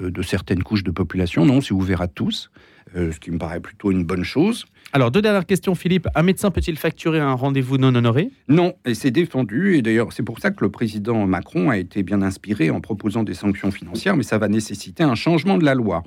euh, 0.01 0.09
de 0.09 0.21
certaines 0.23 0.63
couches 0.63 0.83
de 0.83 0.89
population. 0.89 1.45
Non, 1.45 1.61
c'est 1.61 1.73
ouvert 1.73 2.01
à 2.01 2.07
tous, 2.07 2.49
euh, 2.95 3.11
ce 3.11 3.19
qui 3.19 3.29
me 3.29 3.37
paraît 3.37 3.59
plutôt 3.59 3.91
une 3.91 4.03
bonne 4.03 4.23
chose. 4.23 4.65
Alors, 4.91 5.11
deux 5.11 5.21
dernières 5.21 5.45
questions, 5.45 5.75
Philippe. 5.75 6.07
Un 6.15 6.23
médecin 6.23 6.49
peut-il 6.49 6.77
facturer 6.77 7.19
un 7.19 7.33
rendez-vous 7.33 7.77
non 7.77 7.93
honoré? 7.93 8.31
Non, 8.47 8.73
et 8.85 8.95
c'est 8.95 9.11
défendu. 9.11 9.75
Et 9.75 9.83
d'ailleurs, 9.83 10.11
c'est 10.13 10.23
pour 10.23 10.39
ça 10.39 10.49
que 10.49 10.65
le 10.65 10.71
président 10.71 11.27
Macron 11.27 11.69
a 11.69 11.77
été 11.77 12.01
bien 12.01 12.23
inspiré 12.23 12.71
en 12.71 12.81
proposant 12.81 13.23
des 13.23 13.35
sanctions 13.35 13.69
financières, 13.69 14.17
mais 14.17 14.23
ça 14.23 14.39
va 14.39 14.47
nécessiter 14.47 15.03
un 15.03 15.15
changement 15.15 15.59
de 15.59 15.63
la 15.63 15.75
loi. 15.75 16.03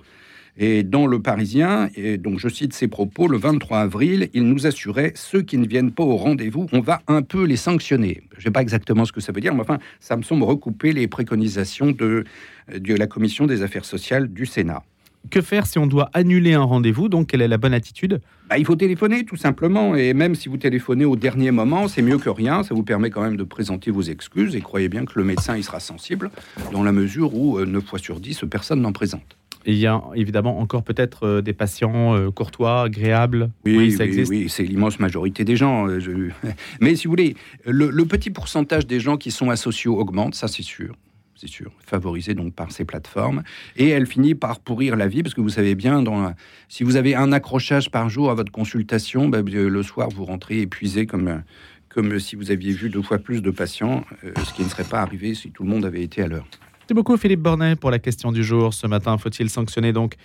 Et 0.57 0.85
dans 0.85 1.07
Le 1.07 1.21
Parisien, 1.21 1.89
et 1.97 2.17
donc 2.17 2.39
je 2.39 2.49
cite 2.49 2.73
ses 2.73 2.87
propos, 2.87 3.27
le 3.27 3.39
23 3.39 3.79
avril, 3.81 4.29
il 4.35 4.45
nous 4.45 4.67
assurait 4.67 5.13
ceux 5.17 5.43
qui 5.43 5.59
ne 5.59 5.67
viennent 5.67 5.91
pas 5.91 6.05
au 6.05 6.17
rendez-vous, 6.17 6.69
on 6.73 6.81
va 6.81 7.03
un 7.09 7.23
peu 7.23 7.45
les 7.45 7.57
sanctionner. 7.57 8.23
Je 8.33 8.39
ne 8.39 8.43
sais 8.45 8.51
pas 8.53 8.63
exactement 8.63 9.05
ce 9.05 9.13
que 9.13 9.21
ça 9.21 9.33
veut 9.33 9.41
dire, 9.41 9.55
mais 9.55 9.63
enfin, 9.63 9.79
ça 9.99 10.17
me 10.17 10.23
semble 10.23 10.45
recouper 10.45 10.93
les 10.93 11.09
préconisations 11.09 11.91
de, 11.91 12.25
de 12.73 12.95
la 12.95 13.09
Commission 13.09 13.47
des 13.47 13.63
affaires 13.63 13.85
sociales 13.85 14.29
du 14.29 14.47
Sénat. 14.47 14.83
Que 15.31 15.41
faire 15.41 15.67
si 15.67 15.79
on 15.79 15.87
doit 15.87 16.11
annuler 16.13 16.53
un 16.53 16.63
rendez-vous? 16.63 17.09
Donc, 17.09 17.29
quelle 17.29 17.41
est 17.41 17.49
la 17.49 17.57
bonne 17.57 17.73
attitude? 17.73 18.21
Bah, 18.49 18.59
Il 18.59 18.67
faut 18.67 18.77
téléphoner, 18.77 19.25
tout 19.25 19.37
simplement. 19.37 19.97
Et 19.97 20.13
même 20.13 20.35
si 20.35 20.51
vous 20.51 20.59
téléphonez 20.59 21.07
au 21.07 21.17
dernier 21.17 21.51
moment, 21.51 21.89
c'est 21.89 22.03
mieux 22.03 22.19
que 22.19 22.29
rien. 22.29 22.63
Ça 22.63 22.75
vous 22.75 22.83
permet 22.83 23.09
quand 23.09 23.23
même 23.23 23.37
de 23.37 23.43
présenter 23.43 23.91
vos 23.91 24.03
excuses. 24.03 24.55
Et 24.55 24.61
croyez 24.61 24.91
bien 24.91 25.07
que 25.07 25.13
le 25.17 25.25
médecin, 25.25 25.57
il 25.57 25.65
sera 25.65 25.81
sensible, 25.81 26.31
dans 26.73 26.83
la 26.83 26.93
mesure 26.93 27.35
où, 27.35 27.59
9 27.59 27.75
euh, 27.75 27.87
fois 27.87 27.99
sur 27.99 28.21
10, 28.21 28.45
personne 28.51 28.83
n'en 28.83 28.93
présente 28.93 29.39
il 29.67 29.77
y 29.77 29.87
a 29.87 30.03
évidemment 30.15 30.59
encore 30.59 30.83
peut-être 30.83 31.27
euh, 31.27 31.43
des 31.43 31.53
patients 31.53 32.15
euh, 32.15 32.31
courtois, 32.31 32.83
agréables. 32.83 33.51
Oui, 33.65 33.93
ça 33.93 34.05
existe. 34.05 34.31
Oui, 34.31 34.49
c'est 34.49 34.63
l'immense 34.63 35.01
majorité 35.01 35.45
des 35.45 35.57
gens. 35.57 35.89
Euh, 35.89 36.31
Mais 36.81 36.97
si 36.97 37.07
vous 37.07 37.13
voulez, 37.13 37.37
le, 37.67 38.05
petit 38.05 38.31
pourcentage 38.31 38.87
des 38.87 39.01
gens 39.01 39.17
qui 39.17 39.31
sont 39.31 39.51
asociaux 39.51 39.99
augmente, 39.99 40.35
ça 40.35 40.49
c'est 40.49 40.63
sûr. 40.63 40.95
C'est 41.37 41.49
sûr, 41.49 41.73
favorisé 41.85 42.33
donc 42.35 42.55
par 42.55 42.71
ces 42.71 42.85
plateformes. 42.85 43.43
Et 43.77 43.89
elle 43.89 44.07
finit 44.07 44.35
par 44.35 44.61
pourrir 44.61 44.95
la 44.97 45.09
vie, 45.09 45.23
parce 45.23 45.35
que 45.35 45.41
vous 45.41 45.49
savez 45.49 45.75
bien, 45.75 46.01
dans 46.01 46.33
si 46.69 46.85
vous 46.85 46.95
avez 46.97 47.17
un 47.17 47.33
accrochage 47.33 47.91
par 47.91 48.09
jour 48.09 48.31
à 48.31 48.35
votre 48.35 48.53
consultation, 48.53 49.29
ben, 49.29 49.45
le 49.45 49.83
soir 49.83 50.09
vous 50.11 50.25
rentrez 50.25 50.61
épuisé 50.61 51.07
comme, 51.07 51.43
comme 51.89 52.21
si 52.21 52.37
vous 52.37 52.53
aviez 52.53 52.73
vu 52.73 52.89
deux 52.89 53.03
fois 53.03 53.19
plus 53.19 53.43
de 53.43 53.51
patients, 53.51 54.05
ce 54.23 54.55
qui 54.55 54.63
ne 54.63 54.69
serait 54.69 54.85
pas 54.85 55.01
arrivé 55.01 55.35
si 55.35 55.51
tout 55.51 55.65
le 55.65 55.71
monde 55.71 55.85
avait 55.85 56.03
été 56.03 56.23
à 56.23 56.29
l'heure. 56.29 56.47
Merci 56.85 56.93
beaucoup 56.93 57.17
Philippe 57.17 57.41
Bornet 57.41 57.77
pour 57.77 57.91
la 57.91 57.99
question 57.99 58.31
du 58.31 58.45
jour. 58.45 58.75
Ce 58.75 58.87
matin, 58.87 59.17
faut-il 59.17 59.49
sanctionner 59.49 59.95
donc 59.95 60.17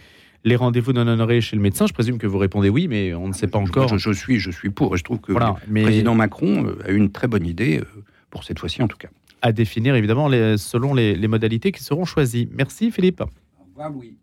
les 0.44 0.58
rendez-vous 0.58 0.92
non 0.92 1.08
honorés 1.08 1.40
chez 1.40 1.56
le 1.56 1.62
médecin? 1.62 1.88
Je 1.88 1.94
présume 1.94 2.18
que 2.18 2.28
vous 2.28 2.38
répondez 2.38 2.68
oui, 2.68 2.90
mais 2.90 3.14
on 3.14 3.30
ne 3.30 3.34
sait 3.34 3.48
pas 3.48 3.60
encore. 3.60 3.98
Je, 3.98 4.12
suis, 4.12 4.40
je 4.40 4.52
suis 4.52 4.70
pour. 4.70 4.98
Je 4.98 5.04
trouve 5.06 5.22
que 5.22 5.32
le 5.32 5.84
président 5.84 6.16
Macron 6.16 6.66
euh, 6.66 6.86
a 6.86 6.92
une 6.92 7.14
très 7.14 7.28
bonne 7.28 7.46
idée, 7.46 7.80
euh, 7.80 8.04
pour 8.30 8.44
cette 8.44 8.60
fois-ci 8.60 8.82
en 8.82 8.90
tout 8.90 8.98
cas. 8.98 9.08
À 9.42 9.54
définir 9.54 9.96
évidemment 9.96 10.28
les, 10.28 10.58
selon 10.58 10.94
les, 10.94 11.16
les, 11.16 11.28
modalités 11.30 11.72
qui 11.72 11.82
seront 11.82 12.04
choisies. 12.04 12.50
Merci 12.52 12.92
Philippe. 12.92 13.22
Au 13.22 13.64
revoir 13.64 13.90
Louis. 13.92 14.18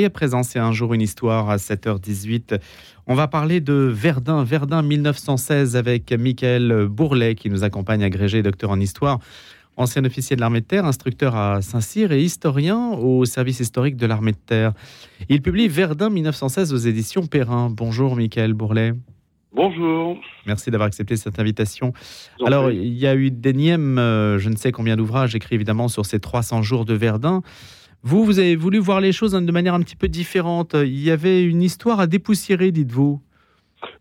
Et 0.00 0.08
présent, 0.10 0.44
c'est 0.44 0.60
un 0.60 0.70
jour 0.70 0.94
une 0.94 1.00
histoire 1.00 1.50
à 1.50 1.56
7h18. 1.56 2.60
On 3.08 3.16
va 3.16 3.26
parler 3.26 3.60
de 3.60 3.74
Verdun, 3.74 4.44
Verdun 4.44 4.80
1916 4.80 5.74
avec 5.74 6.12
Michael 6.12 6.86
Bourlet 6.88 7.34
qui 7.34 7.50
nous 7.50 7.64
accompagne, 7.64 8.04
agrégé 8.04 8.44
docteur 8.44 8.70
en 8.70 8.78
histoire, 8.78 9.18
ancien 9.76 10.04
officier 10.04 10.36
de 10.36 10.40
l'armée 10.40 10.60
de 10.60 10.66
terre, 10.66 10.84
instructeur 10.84 11.34
à 11.34 11.62
Saint-Cyr 11.62 12.12
et 12.12 12.22
historien 12.22 12.90
au 12.92 13.24
service 13.24 13.58
historique 13.58 13.96
de 13.96 14.06
l'armée 14.06 14.30
de 14.30 14.38
terre. 14.46 14.72
Il 15.28 15.42
publie 15.42 15.66
Verdun 15.66 16.10
1916 16.10 16.72
aux 16.72 16.76
éditions 16.76 17.26
Perrin. 17.26 17.68
Bonjour 17.68 18.14
Michael 18.14 18.52
Bourlet. 18.52 18.92
Bonjour. 19.52 20.16
Merci 20.46 20.70
d'avoir 20.70 20.86
accepté 20.86 21.16
cette 21.16 21.40
invitation. 21.40 21.92
Alors, 22.46 22.70
il 22.70 22.94
y 22.94 23.08
a 23.08 23.16
eu 23.16 23.32
d'énièmes, 23.32 23.98
euh, 23.98 24.38
je 24.38 24.48
ne 24.48 24.54
sais 24.54 24.70
combien 24.70 24.96
d'ouvrages 24.96 25.34
écrits 25.34 25.56
évidemment 25.56 25.88
sur 25.88 26.06
ces 26.06 26.20
300 26.20 26.62
jours 26.62 26.84
de 26.84 26.94
Verdun. 26.94 27.42
Vous, 28.02 28.24
vous 28.24 28.38
avez 28.38 28.54
voulu 28.56 28.78
voir 28.78 29.00
les 29.00 29.12
choses 29.12 29.32
de 29.32 29.52
manière 29.52 29.74
un 29.74 29.80
petit 29.80 29.96
peu 29.96 30.08
différente. 30.08 30.74
Il 30.74 31.00
y 31.00 31.10
avait 31.10 31.42
une 31.42 31.62
histoire 31.62 32.00
à 32.00 32.06
dépoussiérer, 32.06 32.70
dites-vous. 32.70 33.20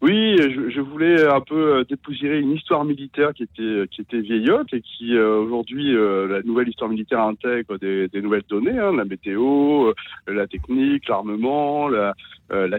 Oui, 0.01 0.37
je, 0.37 0.81
voulais 0.81 1.27
un 1.27 1.41
peu 1.41 1.77
euh, 1.77 1.83
dépoussiérer 1.83 2.39
une 2.39 2.53
histoire 2.53 2.85
militaire 2.85 3.33
qui 3.33 3.43
était 3.43 3.87
qui 3.89 4.01
était 4.01 4.19
vieillotte 4.19 4.71
et 4.73 4.81
qui 4.81 5.15
euh, 5.15 5.39
aujourd'hui 5.39 5.95
euh, 5.95 6.27
la 6.27 6.41
nouvelle 6.43 6.69
histoire 6.69 6.89
militaire 6.89 7.21
intègre 7.21 7.77
des, 7.77 8.09
nouvelles 8.21 8.43
données, 8.47 8.77
hein, 8.77 8.95
la 8.95 9.05
météo, 9.05 9.91
la 10.27 10.47
technique, 10.47 11.07
l'armement, 11.07 11.89
la, 11.89 12.13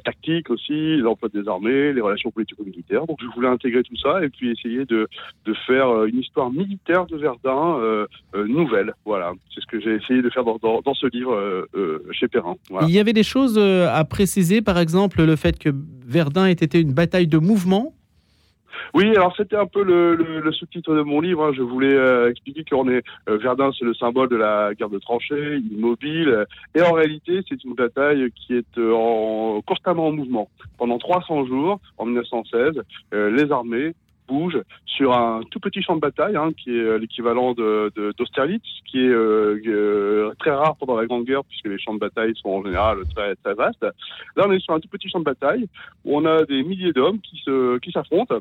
tactique 0.00 0.50
aussi, 0.50 0.96
l'emploi 0.96 1.28
des 1.28 1.46
armées, 1.48 1.92
les 1.92 2.00
relations 2.00 2.30
politico-militaires. 2.30 3.06
Donc 3.06 3.18
je 3.20 3.26
voulais 3.34 3.48
intégrer 3.48 3.82
tout 3.82 3.96
ça 3.96 4.24
et 4.24 4.28
puis 4.28 4.50
essayer 4.50 4.84
de 4.84 5.08
de 5.44 5.54
faire 5.66 6.04
une 6.04 6.18
histoire 6.18 6.50
militaire 6.50 7.06
de 7.06 7.16
Verdun 7.16 8.06
nouvelle. 8.34 8.94
Voilà, 9.04 9.32
c'est 9.54 9.60
ce 9.60 9.66
que 9.66 9.80
j'ai 9.80 9.94
essayé 9.94 10.22
de 10.22 10.30
faire 10.30 10.44
dans, 10.44 10.58
dans, 10.58 10.94
ce 10.94 11.06
livre 11.08 11.66
chez 12.12 12.28
Perrin. 12.28 12.56
Il 12.82 12.90
y 12.90 12.98
avait 12.98 13.12
des 13.12 13.22
choses 13.22 13.58
à 13.58 14.04
préciser, 14.04 14.62
par 14.62 14.78
exemple 14.78 15.22
le 15.22 15.36
fait 15.36 15.58
que 15.58 15.70
Verdun 16.08 16.46
ait 16.46 16.52
été 16.52 16.80
une 16.80 16.87
bataille 16.92 17.26
de 17.26 17.38
mouvement 17.38 17.92
oui, 18.94 19.10
alors 19.16 19.34
c'était 19.36 19.56
un 19.56 19.66
peu 19.66 19.82
le, 19.82 20.52
sous-titre 20.52 20.94
de 20.94 21.02
mon 21.02 21.20
livre. 21.20 21.44
Hein. 21.44 21.52
Je 21.54 21.62
voulais 21.62 21.94
euh, 21.94 22.30
expliquer 22.30 22.64
qu'on 22.64 22.88
est 22.88 23.02
euh, 23.28 23.36
Verdun, 23.38 23.70
c'est 23.78 23.84
le 23.84 23.94
symbole 23.94 24.28
de 24.28 24.36
la 24.36 24.74
guerre 24.74 24.88
de 24.88 24.98
tranchées, 24.98 25.58
immobile, 25.70 26.46
et 26.74 26.82
en 26.82 26.92
réalité, 26.92 27.40
c'est 27.48 27.62
une 27.64 27.74
bataille 27.74 28.30
qui 28.32 28.54
est 28.54 28.78
euh, 28.78 28.92
en, 28.92 29.60
constamment 29.62 30.08
en 30.08 30.12
mouvement. 30.12 30.48
Pendant 30.78 30.98
300 30.98 31.46
jours, 31.46 31.80
en 31.98 32.06
1916, 32.06 32.82
les 33.12 33.52
armées 33.52 33.94
bouge 34.28 34.58
sur 34.98 35.14
un 35.14 35.42
tout 35.50 35.60
petit 35.60 35.80
champ 35.80 35.94
de 35.94 36.00
bataille, 36.00 36.36
hein, 36.36 36.50
qui 36.52 36.70
est 36.70 36.82
euh, 36.82 36.98
l'équivalent 36.98 37.54
d'Austerlitz, 37.54 38.62
de, 38.62 38.90
qui 38.90 38.98
est 38.98 39.08
euh, 39.08 39.60
euh, 39.66 40.32
très 40.40 40.50
rare 40.50 40.76
pendant 40.76 40.96
la 40.96 41.06
Grande 41.06 41.24
Guerre, 41.24 41.44
puisque 41.44 41.66
les 41.66 41.78
champs 41.78 41.94
de 41.94 42.00
bataille 42.00 42.34
sont 42.36 42.50
en 42.50 42.64
général 42.64 42.98
très, 43.14 43.36
très 43.36 43.54
vastes. 43.54 43.86
Là, 44.36 44.44
on 44.46 44.52
est 44.52 44.58
sur 44.58 44.74
un 44.74 44.80
tout 44.80 44.88
petit 44.88 45.08
champ 45.08 45.20
de 45.20 45.24
bataille, 45.24 45.66
où 46.04 46.16
on 46.16 46.24
a 46.26 46.44
des 46.44 46.64
milliers 46.64 46.92
d'hommes 46.92 47.20
qui 47.20 47.40
se 47.44 47.78
qui 47.78 47.92
s'affrontent 47.92 48.38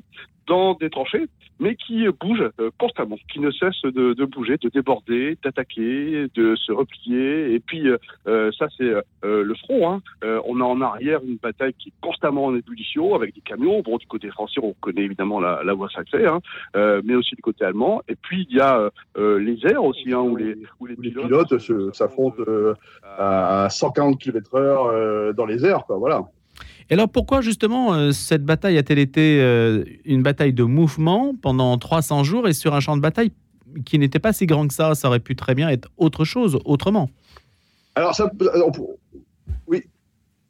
dans 0.48 0.74
des 0.75 0.89
tranchées, 0.89 1.25
mais 1.60 1.75
qui 1.75 2.08
bougent 2.22 2.50
constamment, 2.79 3.17
qui 3.32 3.39
ne 3.39 3.51
cessent 3.51 3.82
de, 3.84 4.13
de 4.13 4.25
bouger, 4.25 4.56
de 4.58 4.70
déborder, 4.70 5.38
d'attaquer, 5.44 6.27
de 6.34 6.56
se 6.56 6.72
replier. 6.72 7.53
Et 7.53 7.60
puis, 7.60 7.84
ça, 8.25 8.67
c'est 8.77 8.94
le 9.24 9.56
front. 9.56 9.91
Hein. 9.91 10.01
on 10.46 10.62
a 10.62 10.63
en 10.63 10.79
arrière 10.79 11.20
une 11.27 11.36
bataille 11.36 11.74
qui 11.74 11.89
est 11.89 11.94
constamment 12.00 12.46
en 12.46 12.56
ébullition, 12.56 13.13
avec 13.13 13.36
des 13.36 13.41
camions. 13.41 13.82
Bon, 13.82 13.98
du 13.98 14.08
côté 14.08 14.29
français, 14.29 14.62
on 14.63 14.74
connaît 14.79 15.03
évidemment 15.03 15.41
la 15.41 15.74
voie 15.77 15.89
sacrée, 15.89 16.25
hein, 16.25 16.39
euh, 16.75 17.01
mais 17.03 17.15
aussi 17.15 17.36
du 17.36 17.41
côté 17.41 17.65
allemand. 17.65 18.01
Et 18.07 18.15
puis 18.15 18.48
il 18.50 18.57
y 18.57 18.60
a 18.60 18.89
euh, 19.17 19.39
les 19.39 19.60
airs 19.65 19.84
aussi, 19.84 20.13
hein, 20.13 20.19
où 20.19 20.36
les, 20.36 20.57
où 20.79 20.86
les 20.86 20.96
pilotes, 20.96 21.53
s'affrontent 21.93 22.41
euh, 22.48 22.74
à 23.17 23.67
140 23.69 24.19
km/h 24.19 25.34
dans 25.34 25.46
les 25.46 25.65
airs, 25.65 25.86
quoi, 25.86 25.98
voilà. 25.98 26.24
Et 26.89 26.93
alors 26.93 27.10
pourquoi 27.10 27.41
justement 27.41 28.12
cette 28.13 28.46
bataille 28.46 28.77
a-t-elle 28.77 29.00
été 29.00 29.41
une 30.05 30.24
bataille 30.24 30.53
de 30.53 30.63
mouvement 30.63 31.34
pendant 31.41 31.77
300 31.77 32.24
jours 32.24 32.48
et 32.48 32.53
sur 32.53 32.74
un 32.74 32.79
champ 32.79 32.96
de 32.96 33.01
bataille 33.01 33.31
qui 33.86 34.00
n'était 34.00 34.19
pas 34.19 34.31
si 34.31 34.46
grand 34.46 34.67
que 34.67 34.74
ça? 34.74 34.96
Ça 34.96 35.10
aurait 35.10 35.19
pu 35.19 35.36
très 35.36 35.53
bien 35.53 35.67
être 35.67 35.89
autre 35.98 36.24
chose, 36.24 36.60
autrement. 36.63 37.10
Alors, 37.98 38.13
ça, 38.13 38.29
oui, 38.39 38.50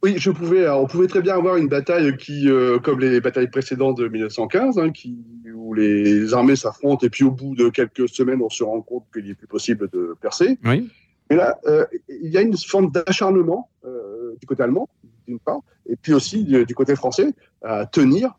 oui, 0.04 0.16
je 0.18 0.30
pouvais. 0.30 0.70
on 0.70 0.86
pouvait 0.86 1.08
très 1.08 1.22
bien 1.22 1.36
avoir 1.36 1.58
une 1.58 1.68
bataille 1.68 2.16
qui, 2.18 2.50
euh, 2.50 2.78
comme 2.78 3.00
les 3.00 3.20
batailles 3.20 3.50
précédentes 3.50 3.98
de 3.98 4.08
1915, 4.08 4.78
hein, 4.78 4.92
qui, 4.92 5.18
où 5.54 5.74
les 5.74 6.34
armées 6.34 6.56
s'affrontent 6.56 7.06
et 7.06 7.10
puis 7.10 7.24
au 7.24 7.32
bout 7.32 7.56
de 7.56 7.70
quelques 7.70 8.08
semaines, 8.08 8.42
on 8.42 8.50
se 8.50 8.64
rend 8.64 8.82
compte 8.82 9.06
qu'il 9.12 9.26
n'est 9.26 9.34
plus 9.34 9.48
possible 9.48 9.90
de 9.92 10.16
percer. 10.22 10.60
Oui. 10.66 10.90
Mais 11.30 11.36
là, 11.36 11.58
euh, 11.66 11.86
il 12.10 12.32
y 12.32 12.38
a 12.38 12.42
une 12.42 12.56
forme 12.56 12.92
d'acharnement 12.92 13.70
euh, 13.86 14.36
du 14.40 14.46
côté 14.46 14.64
allemand, 14.64 14.88
d'une 15.28 15.40
part, 15.40 15.62
et 15.90 15.96
puis 15.96 16.14
aussi 16.14 16.44
du, 16.44 16.76
côté 16.76 16.96
français, 16.96 17.34
à 17.64 17.86
tenir. 17.86 18.38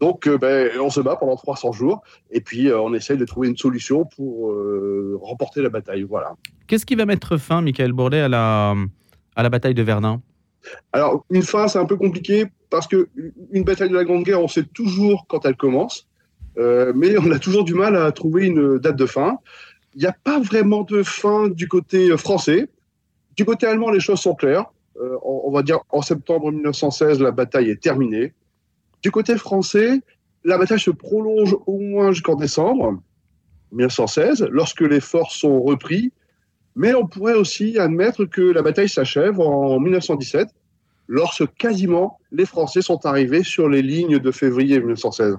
donc, 0.00 0.28
ben, 0.28 0.70
on 0.80 0.90
se 0.90 1.00
bat 1.00 1.16
pendant 1.16 1.36
300 1.36 1.72
jours, 1.72 2.02
et 2.30 2.40
puis 2.40 2.70
on 2.72 2.92
essaye 2.92 3.16
de 3.16 3.24
trouver 3.24 3.48
une 3.48 3.56
solution 3.56 4.04
pour 4.04 4.54
remporter 5.22 5.62
la 5.62 5.70
bataille. 5.70 6.02
Voilà. 6.02 6.34
Qu'est-ce 6.66 6.84
qui 6.84 6.94
va 6.94 7.06
mettre 7.06 7.38
fin, 7.38 7.62
Michael 7.62 7.92
à 8.12 8.28
la, 8.28 8.74
à 9.34 9.42
la 9.42 9.48
bataille 9.48 9.74
de 9.74 9.82
Verdun? 9.82 10.20
Alors, 10.92 11.24
une 11.30 11.42
fin, 11.42 11.68
c'est 11.68 11.78
un 11.78 11.84
peu 11.84 11.96
compliqué 11.96 12.46
parce 12.70 12.86
que 12.86 13.08
une 13.52 13.64
bataille 13.64 13.90
de 13.90 13.94
la 13.94 14.04
Grande 14.04 14.24
Guerre, 14.24 14.42
on 14.42 14.48
sait 14.48 14.64
toujours 14.64 15.26
quand 15.28 15.44
elle 15.44 15.56
commence, 15.56 16.08
euh, 16.58 16.92
mais 16.94 17.16
on 17.18 17.30
a 17.30 17.38
toujours 17.38 17.64
du 17.64 17.74
mal 17.74 17.96
à 17.96 18.10
trouver 18.12 18.46
une 18.46 18.78
date 18.78 18.96
de 18.96 19.06
fin. 19.06 19.38
Il 19.94 20.00
n'y 20.00 20.06
a 20.06 20.16
pas 20.24 20.40
vraiment 20.40 20.82
de 20.82 21.02
fin 21.02 21.48
du 21.48 21.68
côté 21.68 22.16
français. 22.16 22.68
Du 23.36 23.44
côté 23.44 23.66
allemand, 23.66 23.90
les 23.90 24.00
choses 24.00 24.20
sont 24.20 24.34
claires. 24.34 24.66
Euh, 25.00 25.16
on, 25.22 25.50
va 25.50 25.62
dire 25.62 25.80
en 25.90 26.00
septembre 26.00 26.50
1916, 26.50 27.20
la 27.20 27.30
bataille 27.30 27.70
est 27.70 27.82
terminée. 27.82 28.32
Du 29.02 29.10
côté 29.10 29.36
français, 29.36 30.00
la 30.44 30.56
bataille 30.56 30.80
se 30.80 30.90
prolonge 30.90 31.54
au 31.66 31.78
moins 31.78 32.12
jusqu'en 32.12 32.36
décembre 32.36 32.98
1916, 33.72 34.48
lorsque 34.50 34.80
les 34.80 35.00
forces 35.00 35.36
sont 35.36 35.60
reprises 35.60 36.10
mais 36.76 36.94
on 36.94 37.06
pourrait 37.06 37.34
aussi 37.34 37.78
admettre 37.78 38.26
que 38.26 38.42
la 38.42 38.62
bataille 38.62 38.88
s'achève 38.88 39.40
en 39.40 39.80
1917, 39.80 40.48
lorsque 41.08 41.46
quasiment 41.54 42.18
les 42.30 42.46
Français 42.46 42.82
sont 42.82 43.04
arrivés 43.06 43.42
sur 43.42 43.68
les 43.68 43.82
lignes 43.82 44.18
de 44.18 44.30
février 44.30 44.78
1916. 44.78 45.36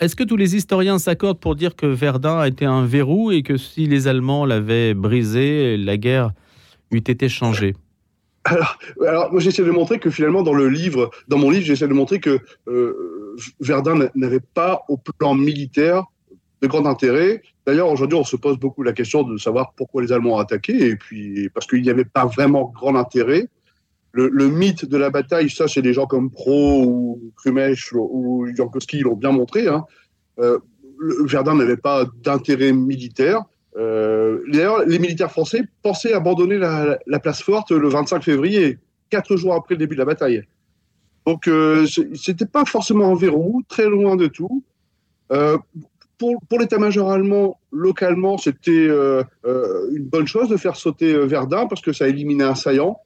Est-ce 0.00 0.16
que 0.16 0.24
tous 0.24 0.36
les 0.36 0.56
historiens 0.56 0.98
s'accordent 0.98 1.38
pour 1.38 1.54
dire 1.54 1.76
que 1.76 1.86
Verdun 1.86 2.40
a 2.40 2.48
été 2.48 2.64
un 2.64 2.84
verrou 2.84 3.30
et 3.30 3.42
que 3.42 3.56
si 3.56 3.86
les 3.86 4.08
Allemands 4.08 4.44
l'avaient 4.44 4.92
brisé, 4.92 5.76
la 5.76 5.96
guerre 5.96 6.32
eût 6.90 6.98
été 6.98 7.28
changée? 7.28 7.74
Alors, 8.44 8.78
alors, 9.06 9.32
moi 9.32 9.40
j'essaie 9.40 9.64
de 9.64 9.70
montrer 9.70 9.98
que 9.98 10.10
finalement 10.10 10.42
dans 10.42 10.52
le 10.52 10.68
livre, 10.68 11.10
dans 11.28 11.38
mon 11.38 11.50
livre, 11.50 11.64
j'essaie 11.64 11.88
de 11.88 11.94
montrer 11.94 12.18
que 12.18 12.40
euh, 12.68 13.36
Verdun 13.60 14.10
n'avait 14.14 14.40
pas 14.40 14.82
au 14.88 14.98
plan 14.98 15.34
militaire 15.34 16.04
de 16.60 16.66
grand 16.66 16.86
intérêt. 16.86 17.42
D'ailleurs, 17.66 17.88
aujourd'hui, 17.88 18.18
on 18.18 18.24
se 18.24 18.36
pose 18.36 18.58
beaucoup 18.58 18.82
la 18.82 18.92
question 18.92 19.22
de 19.22 19.38
savoir 19.38 19.72
pourquoi 19.74 20.02
les 20.02 20.12
Allemands 20.12 20.34
ont 20.34 20.38
attaqué, 20.38 20.88
et 20.88 20.96
puis 20.96 21.48
parce 21.50 21.66
qu'il 21.66 21.82
n'y 21.82 21.90
avait 21.90 22.04
pas 22.04 22.26
vraiment 22.26 22.70
grand 22.74 22.94
intérêt. 22.94 23.48
Le, 24.12 24.48
mythe 24.48 24.84
de 24.84 24.96
la 24.96 25.10
bataille, 25.10 25.50
ça, 25.50 25.66
c'est 25.66 25.82
des 25.82 25.92
gens 25.92 26.06
comme 26.06 26.30
Pro 26.30 26.84
ou 26.84 27.32
Krumech 27.36 27.92
ou 27.92 28.46
Jankowski 28.54 29.00
l'ont 29.00 29.16
bien 29.16 29.32
montré. 29.32 29.66
Hein. 29.66 29.84
Euh, 30.38 30.60
Verdun 31.24 31.56
n'avait 31.56 31.76
pas 31.76 32.04
d'intérêt 32.22 32.72
militaire. 32.72 33.42
Euh, 33.76 34.38
D'ailleurs, 34.46 34.84
les 34.86 35.00
militaires 35.00 35.32
français 35.32 35.62
pensaient 35.82 36.12
abandonner 36.12 36.58
la, 36.58 37.18
place 37.20 37.42
forte 37.42 37.72
le 37.72 37.88
25 37.88 38.22
février, 38.22 38.78
quatre 39.10 39.36
jours 39.36 39.54
après 39.54 39.74
le 39.74 39.80
début 39.80 39.96
de 39.96 40.00
la 40.00 40.06
bataille. 40.06 40.44
Donc, 41.26 41.48
euh, 41.48 41.86
c'était 42.14 42.46
pas 42.46 42.64
forcément 42.64 43.10
un 43.10 43.16
verrou, 43.16 43.62
très 43.68 43.88
loin 43.88 44.14
de 44.14 44.26
tout. 44.26 44.62
Euh, 45.32 45.56
pour, 46.18 46.58
l'état-major 46.58 47.10
allemand, 47.10 47.58
localement, 47.72 48.38
c'était 48.38 48.70
euh, 48.70 49.22
euh, 49.44 49.90
une 49.94 50.04
bonne 50.04 50.26
chose 50.26 50.48
de 50.48 50.56
faire 50.56 50.76
sauter 50.76 51.12
euh, 51.12 51.26
Verdun 51.26 51.66
parce 51.66 51.80
que 51.80 51.92
ça 51.92 52.08
éliminait 52.08 52.44
un 52.44 52.54
saillant. 52.54 52.98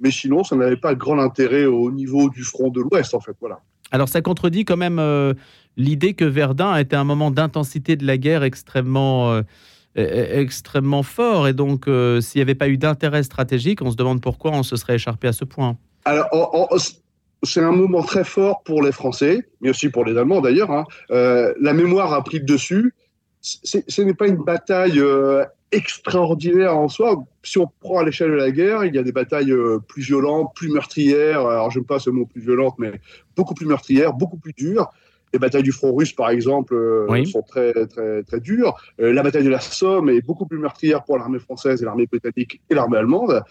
Mais 0.00 0.10
sinon, 0.10 0.44
ça 0.44 0.56
n'avait 0.56 0.76
pas 0.76 0.94
grand 0.94 1.18
intérêt 1.18 1.66
au 1.66 1.90
niveau 1.90 2.30
du 2.30 2.42
front 2.42 2.70
de 2.70 2.80
l'Ouest, 2.80 3.12
en 3.14 3.20
fait. 3.20 3.36
Voilà. 3.40 3.60
Alors, 3.90 4.08
ça 4.08 4.22
contredit 4.22 4.64
quand 4.64 4.78
même 4.78 5.34
l'idée 5.76 6.14
que 6.14 6.24
Verdun 6.24 6.70
a 6.70 6.80
été 6.80 6.96
un 6.96 7.04
moment 7.04 7.30
d'intensité 7.30 7.96
de 7.96 8.06
la 8.06 8.16
guerre 8.16 8.42
extrêmement, 8.42 9.34
e-, 9.34 9.42
e-, 9.98 10.38
extrêmement 10.38 11.02
fort. 11.02 11.48
Et 11.48 11.52
donc, 11.52 11.84
s'il 11.84 12.38
n'y 12.38 12.42
avait 12.42 12.54
pas 12.54 12.68
eu 12.70 12.78
d'intérêt 12.78 13.22
stratégique, 13.22 13.82
on 13.82 13.90
se 13.90 13.96
demande 13.96 14.22
pourquoi 14.22 14.52
on 14.52 14.62
se 14.62 14.74
serait 14.76 14.94
écharpé 14.94 15.28
à 15.28 15.34
ce 15.34 15.44
point. 15.44 15.76
Alors, 16.06 16.28
c'est 17.42 17.60
un 17.60 17.72
moment 17.72 18.02
très 18.02 18.24
fort 18.24 18.62
pour 18.62 18.82
les 18.82 18.92
Français, 18.92 19.48
mais 19.60 19.70
aussi 19.70 19.88
pour 19.88 20.04
les 20.04 20.16
Allemands 20.16 20.40
d'ailleurs. 20.40 20.70
Hein. 20.70 20.84
Euh, 21.10 21.54
la 21.60 21.72
mémoire 21.72 22.12
a 22.12 22.22
pris 22.22 22.38
le 22.38 22.44
dessus. 22.44 22.94
Ce 23.40 24.02
n'est 24.02 24.14
pas 24.14 24.26
une 24.26 24.36
bataille 24.36 25.00
euh, 25.00 25.44
extraordinaire 25.72 26.76
en 26.76 26.88
soi. 26.88 27.24
Si 27.42 27.56
on 27.56 27.70
prend 27.80 28.00
à 28.00 28.04
l'échelle 28.04 28.32
de 28.32 28.36
la 28.36 28.50
guerre, 28.50 28.84
il 28.84 28.94
y 28.94 28.98
a 28.98 29.02
des 29.02 29.12
batailles 29.12 29.52
euh, 29.52 29.78
plus 29.78 30.02
violentes, 30.02 30.52
plus 30.54 30.68
meurtrières. 30.68 31.46
Alors, 31.46 31.70
je 31.70 31.78
n'aime 31.78 31.86
pas 31.86 31.98
ce 31.98 32.10
mot 32.10 32.26
plus 32.26 32.42
violente, 32.42 32.74
mais 32.78 32.92
beaucoup 33.36 33.54
plus 33.54 33.66
meurtrières, 33.66 34.12
beaucoup 34.12 34.36
plus 34.36 34.52
dures. 34.52 34.90
Les 35.32 35.38
batailles 35.38 35.62
du 35.62 35.72
front 35.72 35.94
russe, 35.94 36.12
par 36.12 36.28
exemple, 36.28 36.74
sont 37.30 37.42
très, 37.42 37.72
très, 37.86 38.24
très 38.24 38.40
dures. 38.40 38.76
la 38.98 39.22
bataille 39.22 39.44
de 39.44 39.48
la 39.48 39.60
Somme 39.60 40.10
est 40.10 40.22
beaucoup 40.22 40.44
plus 40.44 40.58
meurtrière 40.58 41.04
pour 41.04 41.18
l'armée 41.18 41.38
française 41.38 41.80
et 41.80 41.84
l'armée 41.84 42.06
britannique 42.06 42.60
et 42.68 42.74
l'armée 42.74 42.98
allemande. 42.98 43.44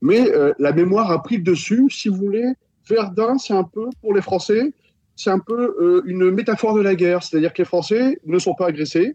Mais 0.00 0.30
la 0.60 0.70
mémoire 0.70 1.10
a 1.10 1.20
pris 1.24 1.38
le 1.38 1.42
dessus, 1.42 1.86
si 1.90 2.08
vous 2.08 2.18
voulez, 2.18 2.52
Verdun, 2.88 3.38
c'est 3.38 3.54
un 3.54 3.64
peu, 3.64 3.86
pour 4.00 4.14
les 4.14 4.22
Français, 4.22 4.72
c'est 5.16 5.30
un 5.30 5.38
peu 5.38 5.76
euh, 5.80 6.02
une 6.06 6.30
métaphore 6.30 6.74
de 6.74 6.80
la 6.80 6.94
guerre. 6.94 7.22
C'est-à-dire 7.22 7.52
que 7.52 7.62
les 7.62 7.66
Français 7.66 8.18
ne 8.26 8.38
sont 8.38 8.54
pas 8.54 8.66
agressés, 8.66 9.14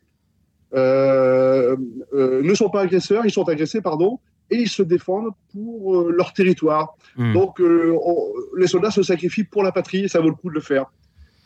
euh, 0.74 1.76
euh, 2.14 2.42
ne 2.42 2.54
sont 2.54 2.70
pas 2.70 2.82
agresseurs, 2.82 3.26
ils 3.26 3.32
sont 3.32 3.48
agressés, 3.50 3.82
pardon, 3.82 4.20
et 4.50 4.58
ils 4.58 4.70
se 4.70 4.82
défendent 4.82 5.32
pour 5.52 6.10
leur 6.10 6.34
territoire. 6.34 6.96
Hmm. 7.18 7.34
Donc, 7.34 7.62
les 8.58 8.68
soldats 8.68 8.92
se 8.92 9.04
sacrifient 9.04 9.44
pour 9.44 9.64
la 9.64 9.72
patrie 9.72 10.06
et 10.06 10.08
ça 10.08 10.20
vaut 10.20 10.30
le 10.30 10.36
coup 10.36 10.50
de 10.50 10.56
le 10.56 10.62
faire. 10.62 10.86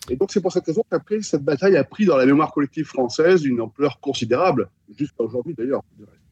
Et 0.10 0.16
donc, 0.16 0.32
c'est 0.32 0.42
pour 0.42 0.52
cette 0.52 0.66
raison 0.66 0.84
qu'après, 0.90 1.22
cette 1.22 1.44
bataille 1.44 1.78
a 1.78 1.84
pris 1.84 2.06
dans 2.06 2.18
la 2.18 2.26
mémoire 2.26 2.52
collective 2.52 2.86
française 2.86 3.46
une 3.46 3.62
ampleur 3.62 4.00
considérable, 4.02 4.70
jusqu'à 4.98 5.24
aujourd'hui 5.24 5.54
d'ailleurs. 5.58 5.82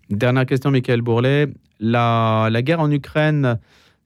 Dernière 0.10 0.46
question, 0.46 0.72
Michael 0.72 1.02
Bourlet. 1.02 1.48
La, 1.80 2.50
la 2.52 2.62
guerre 2.62 2.82
en 2.82 2.92
Ukraine 2.92 3.60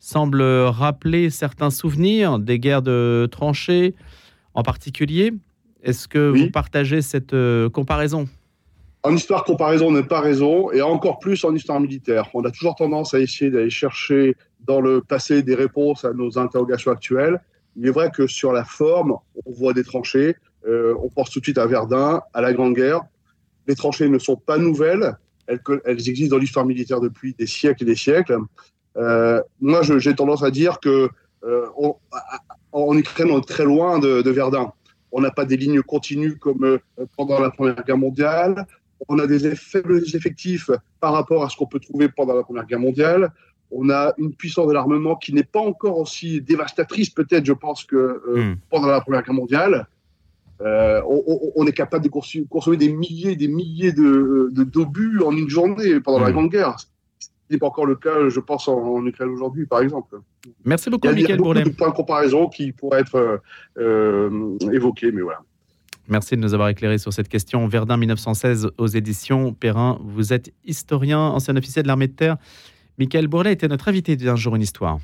semble 0.05 0.43
rappeler 0.43 1.31
certains 1.31 1.71
souvenirs 1.71 2.37
des 2.37 2.59
guerres 2.59 2.83
de 2.83 3.27
tranchées 3.31 3.95
en 4.53 4.61
particulier. 4.61 5.33
Est-ce 5.81 6.07
que 6.07 6.29
vous 6.29 6.51
partagez 6.51 7.01
cette 7.01 7.33
euh, 7.33 7.69
comparaison? 7.69 8.27
En 9.01 9.15
histoire, 9.15 9.43
comparaison 9.43 9.91
n'est 9.91 10.03
pas 10.03 10.21
raison, 10.21 10.71
et 10.71 10.81
encore 10.81 11.17
plus 11.17 11.43
en 11.43 11.55
histoire 11.55 11.79
militaire. 11.79 12.29
On 12.35 12.43
a 12.43 12.51
toujours 12.51 12.75
tendance 12.75 13.15
à 13.15 13.19
essayer 13.19 13.49
d'aller 13.49 13.71
chercher 13.71 14.35
dans 14.61 14.79
le 14.79 15.01
passé 15.01 15.41
des 15.41 15.55
réponses 15.55 16.05
à 16.05 16.13
nos 16.13 16.37
interrogations 16.37 16.91
actuelles. 16.91 17.41
Il 17.75 17.87
est 17.87 17.91
vrai 17.91 18.11
que 18.15 18.27
sur 18.27 18.51
la 18.51 18.63
forme, 18.63 19.15
on 19.45 19.51
voit 19.53 19.73
des 19.73 19.83
tranchées. 19.83 20.35
Euh, 20.67 20.95
on 21.03 21.09
pense 21.09 21.31
tout 21.31 21.39
de 21.39 21.45
suite 21.45 21.57
à 21.57 21.65
Verdun, 21.65 22.21
à 22.33 22.41
la 22.41 22.53
Grande 22.53 22.75
Guerre. 22.75 23.01
Les 23.67 23.75
tranchées 23.75 24.07
ne 24.07 24.19
sont 24.19 24.37
pas 24.37 24.59
nouvelles. 24.59 25.17
Elles, 25.47 25.61
elles 25.85 26.09
existent 26.09 26.35
dans 26.35 26.39
l'histoire 26.39 26.65
militaire 26.65 26.99
depuis 26.99 27.35
des 27.37 27.47
siècles 27.47 27.83
et 27.83 27.87
des 27.87 27.95
siècles. 27.95 28.37
Euh, 28.97 29.41
moi, 29.61 29.81
j'ai 29.83 30.15
tendance 30.15 30.43
à 30.43 30.51
dire 30.51 30.79
que 30.79 31.09
euh, 31.43 31.67
en 32.71 32.97
Ukraine, 32.97 33.29
on 33.31 33.39
est 33.39 33.47
très 33.47 33.65
loin 33.65 33.99
de, 33.99 34.29
Verdun. 34.29 34.71
On 35.11 35.21
n'a 35.21 35.31
pas 35.31 35.45
des 35.45 35.57
lignes 35.57 35.81
continues 35.81 36.37
comme 36.37 36.63
euh, 36.63 36.77
pendant 37.17 37.39
la 37.39 37.49
Première 37.49 37.83
Guerre 37.83 37.97
mondiale. 37.97 38.65
On 39.07 39.19
a 39.19 39.27
des 39.27 39.55
faibles 39.55 40.01
effectifs 40.13 40.71
par 40.99 41.13
rapport 41.13 41.43
à 41.43 41.49
ce 41.49 41.57
qu'on 41.57 41.67
peut 41.67 41.79
trouver 41.79 42.09
pendant 42.09 42.33
la 42.33 42.43
Première 42.43 42.65
Guerre 42.65 42.79
mondiale. 42.79 43.31
On 43.71 43.89
a 43.89 44.13
une 44.17 44.33
puissance 44.33 44.67
de 44.67 44.73
l'armement 44.73 45.15
qui 45.15 45.33
n'est 45.33 45.43
pas 45.43 45.59
encore 45.59 45.97
aussi 45.97 46.39
dévastatrice, 46.41 47.09
peut-être, 47.09 47.45
je 47.45 47.53
pense, 47.53 47.83
que 47.83 48.21
hmm. 48.27 48.55
pendant 48.69 48.87
la 48.87 49.01
Première 49.01 49.23
Guerre 49.23 49.33
mondiale. 49.33 49.87
on, 50.61 51.65
est 51.67 51.73
capable 51.73 52.05
de 52.05 52.09
consommer 52.49 52.77
des 52.77 52.93
milliers 52.93 53.31
et 53.31 53.35
des 53.35 53.49
milliers 53.49 53.91
d'obus 53.91 55.17
de, 55.19 55.23
en 55.23 55.35
une 55.35 55.49
journée 55.49 55.99
pendant 55.99 56.19
la 56.19 56.29
hmm. 56.29 56.33
Grande 56.33 56.49
Guerre 56.49 56.77
n'est 57.49 57.57
pas 57.57 57.67
encore 57.67 57.85
le 57.85 57.95
cas, 57.95 58.29
je 58.29 58.39
pense, 58.39 58.67
en, 58.67 59.05
Ukraine 59.05 59.29
aujourd'hui, 59.29 59.65
par 59.65 59.81
exemple. 59.81 60.17
Merci 60.63 60.89
beaucoup, 60.89 61.07
Michael 61.07 61.25
Il 61.25 61.29
y 61.29 61.33
a, 61.33 61.37
beaucoup 61.37 61.53
de 61.53 61.69
points 61.75 61.89
de 61.89 61.95
comparaison 61.95 62.47
qui 62.47 62.71
pourraient 62.71 63.01
être 63.01 63.15
euh, 63.15 63.37
euh, 63.77 64.57
évoqués, 64.71 65.11
mais 65.11 65.21
voilà. 65.21 65.41
Merci 66.07 66.35
de 66.35 66.41
nous 66.41 66.53
avoir 66.53 66.69
éclairé 66.69 66.97
sur 66.97 67.11
cette 67.11 67.29
question. 67.29 67.67
Verdun 67.67 67.97
1916 67.97 68.71
aux 68.77 68.87
éditions 68.87 69.53
Perrin. 69.53 69.99
Vous 70.03 70.33
êtes 70.33 70.53
historien, 70.63 71.19
ancien 71.19 71.55
officier 71.55 71.81
de 71.81 71.87
l'armée 71.87 72.07
de 72.07 72.13
terre. 72.13 72.37
Michael 72.99 73.27
Bourlet 73.27 73.53
était 73.53 73.67
notre 73.67 73.87
invité 73.87 74.15
d'un 74.15 74.35
jour 74.35 74.55
une 74.55 74.61
histoire. 74.61 74.99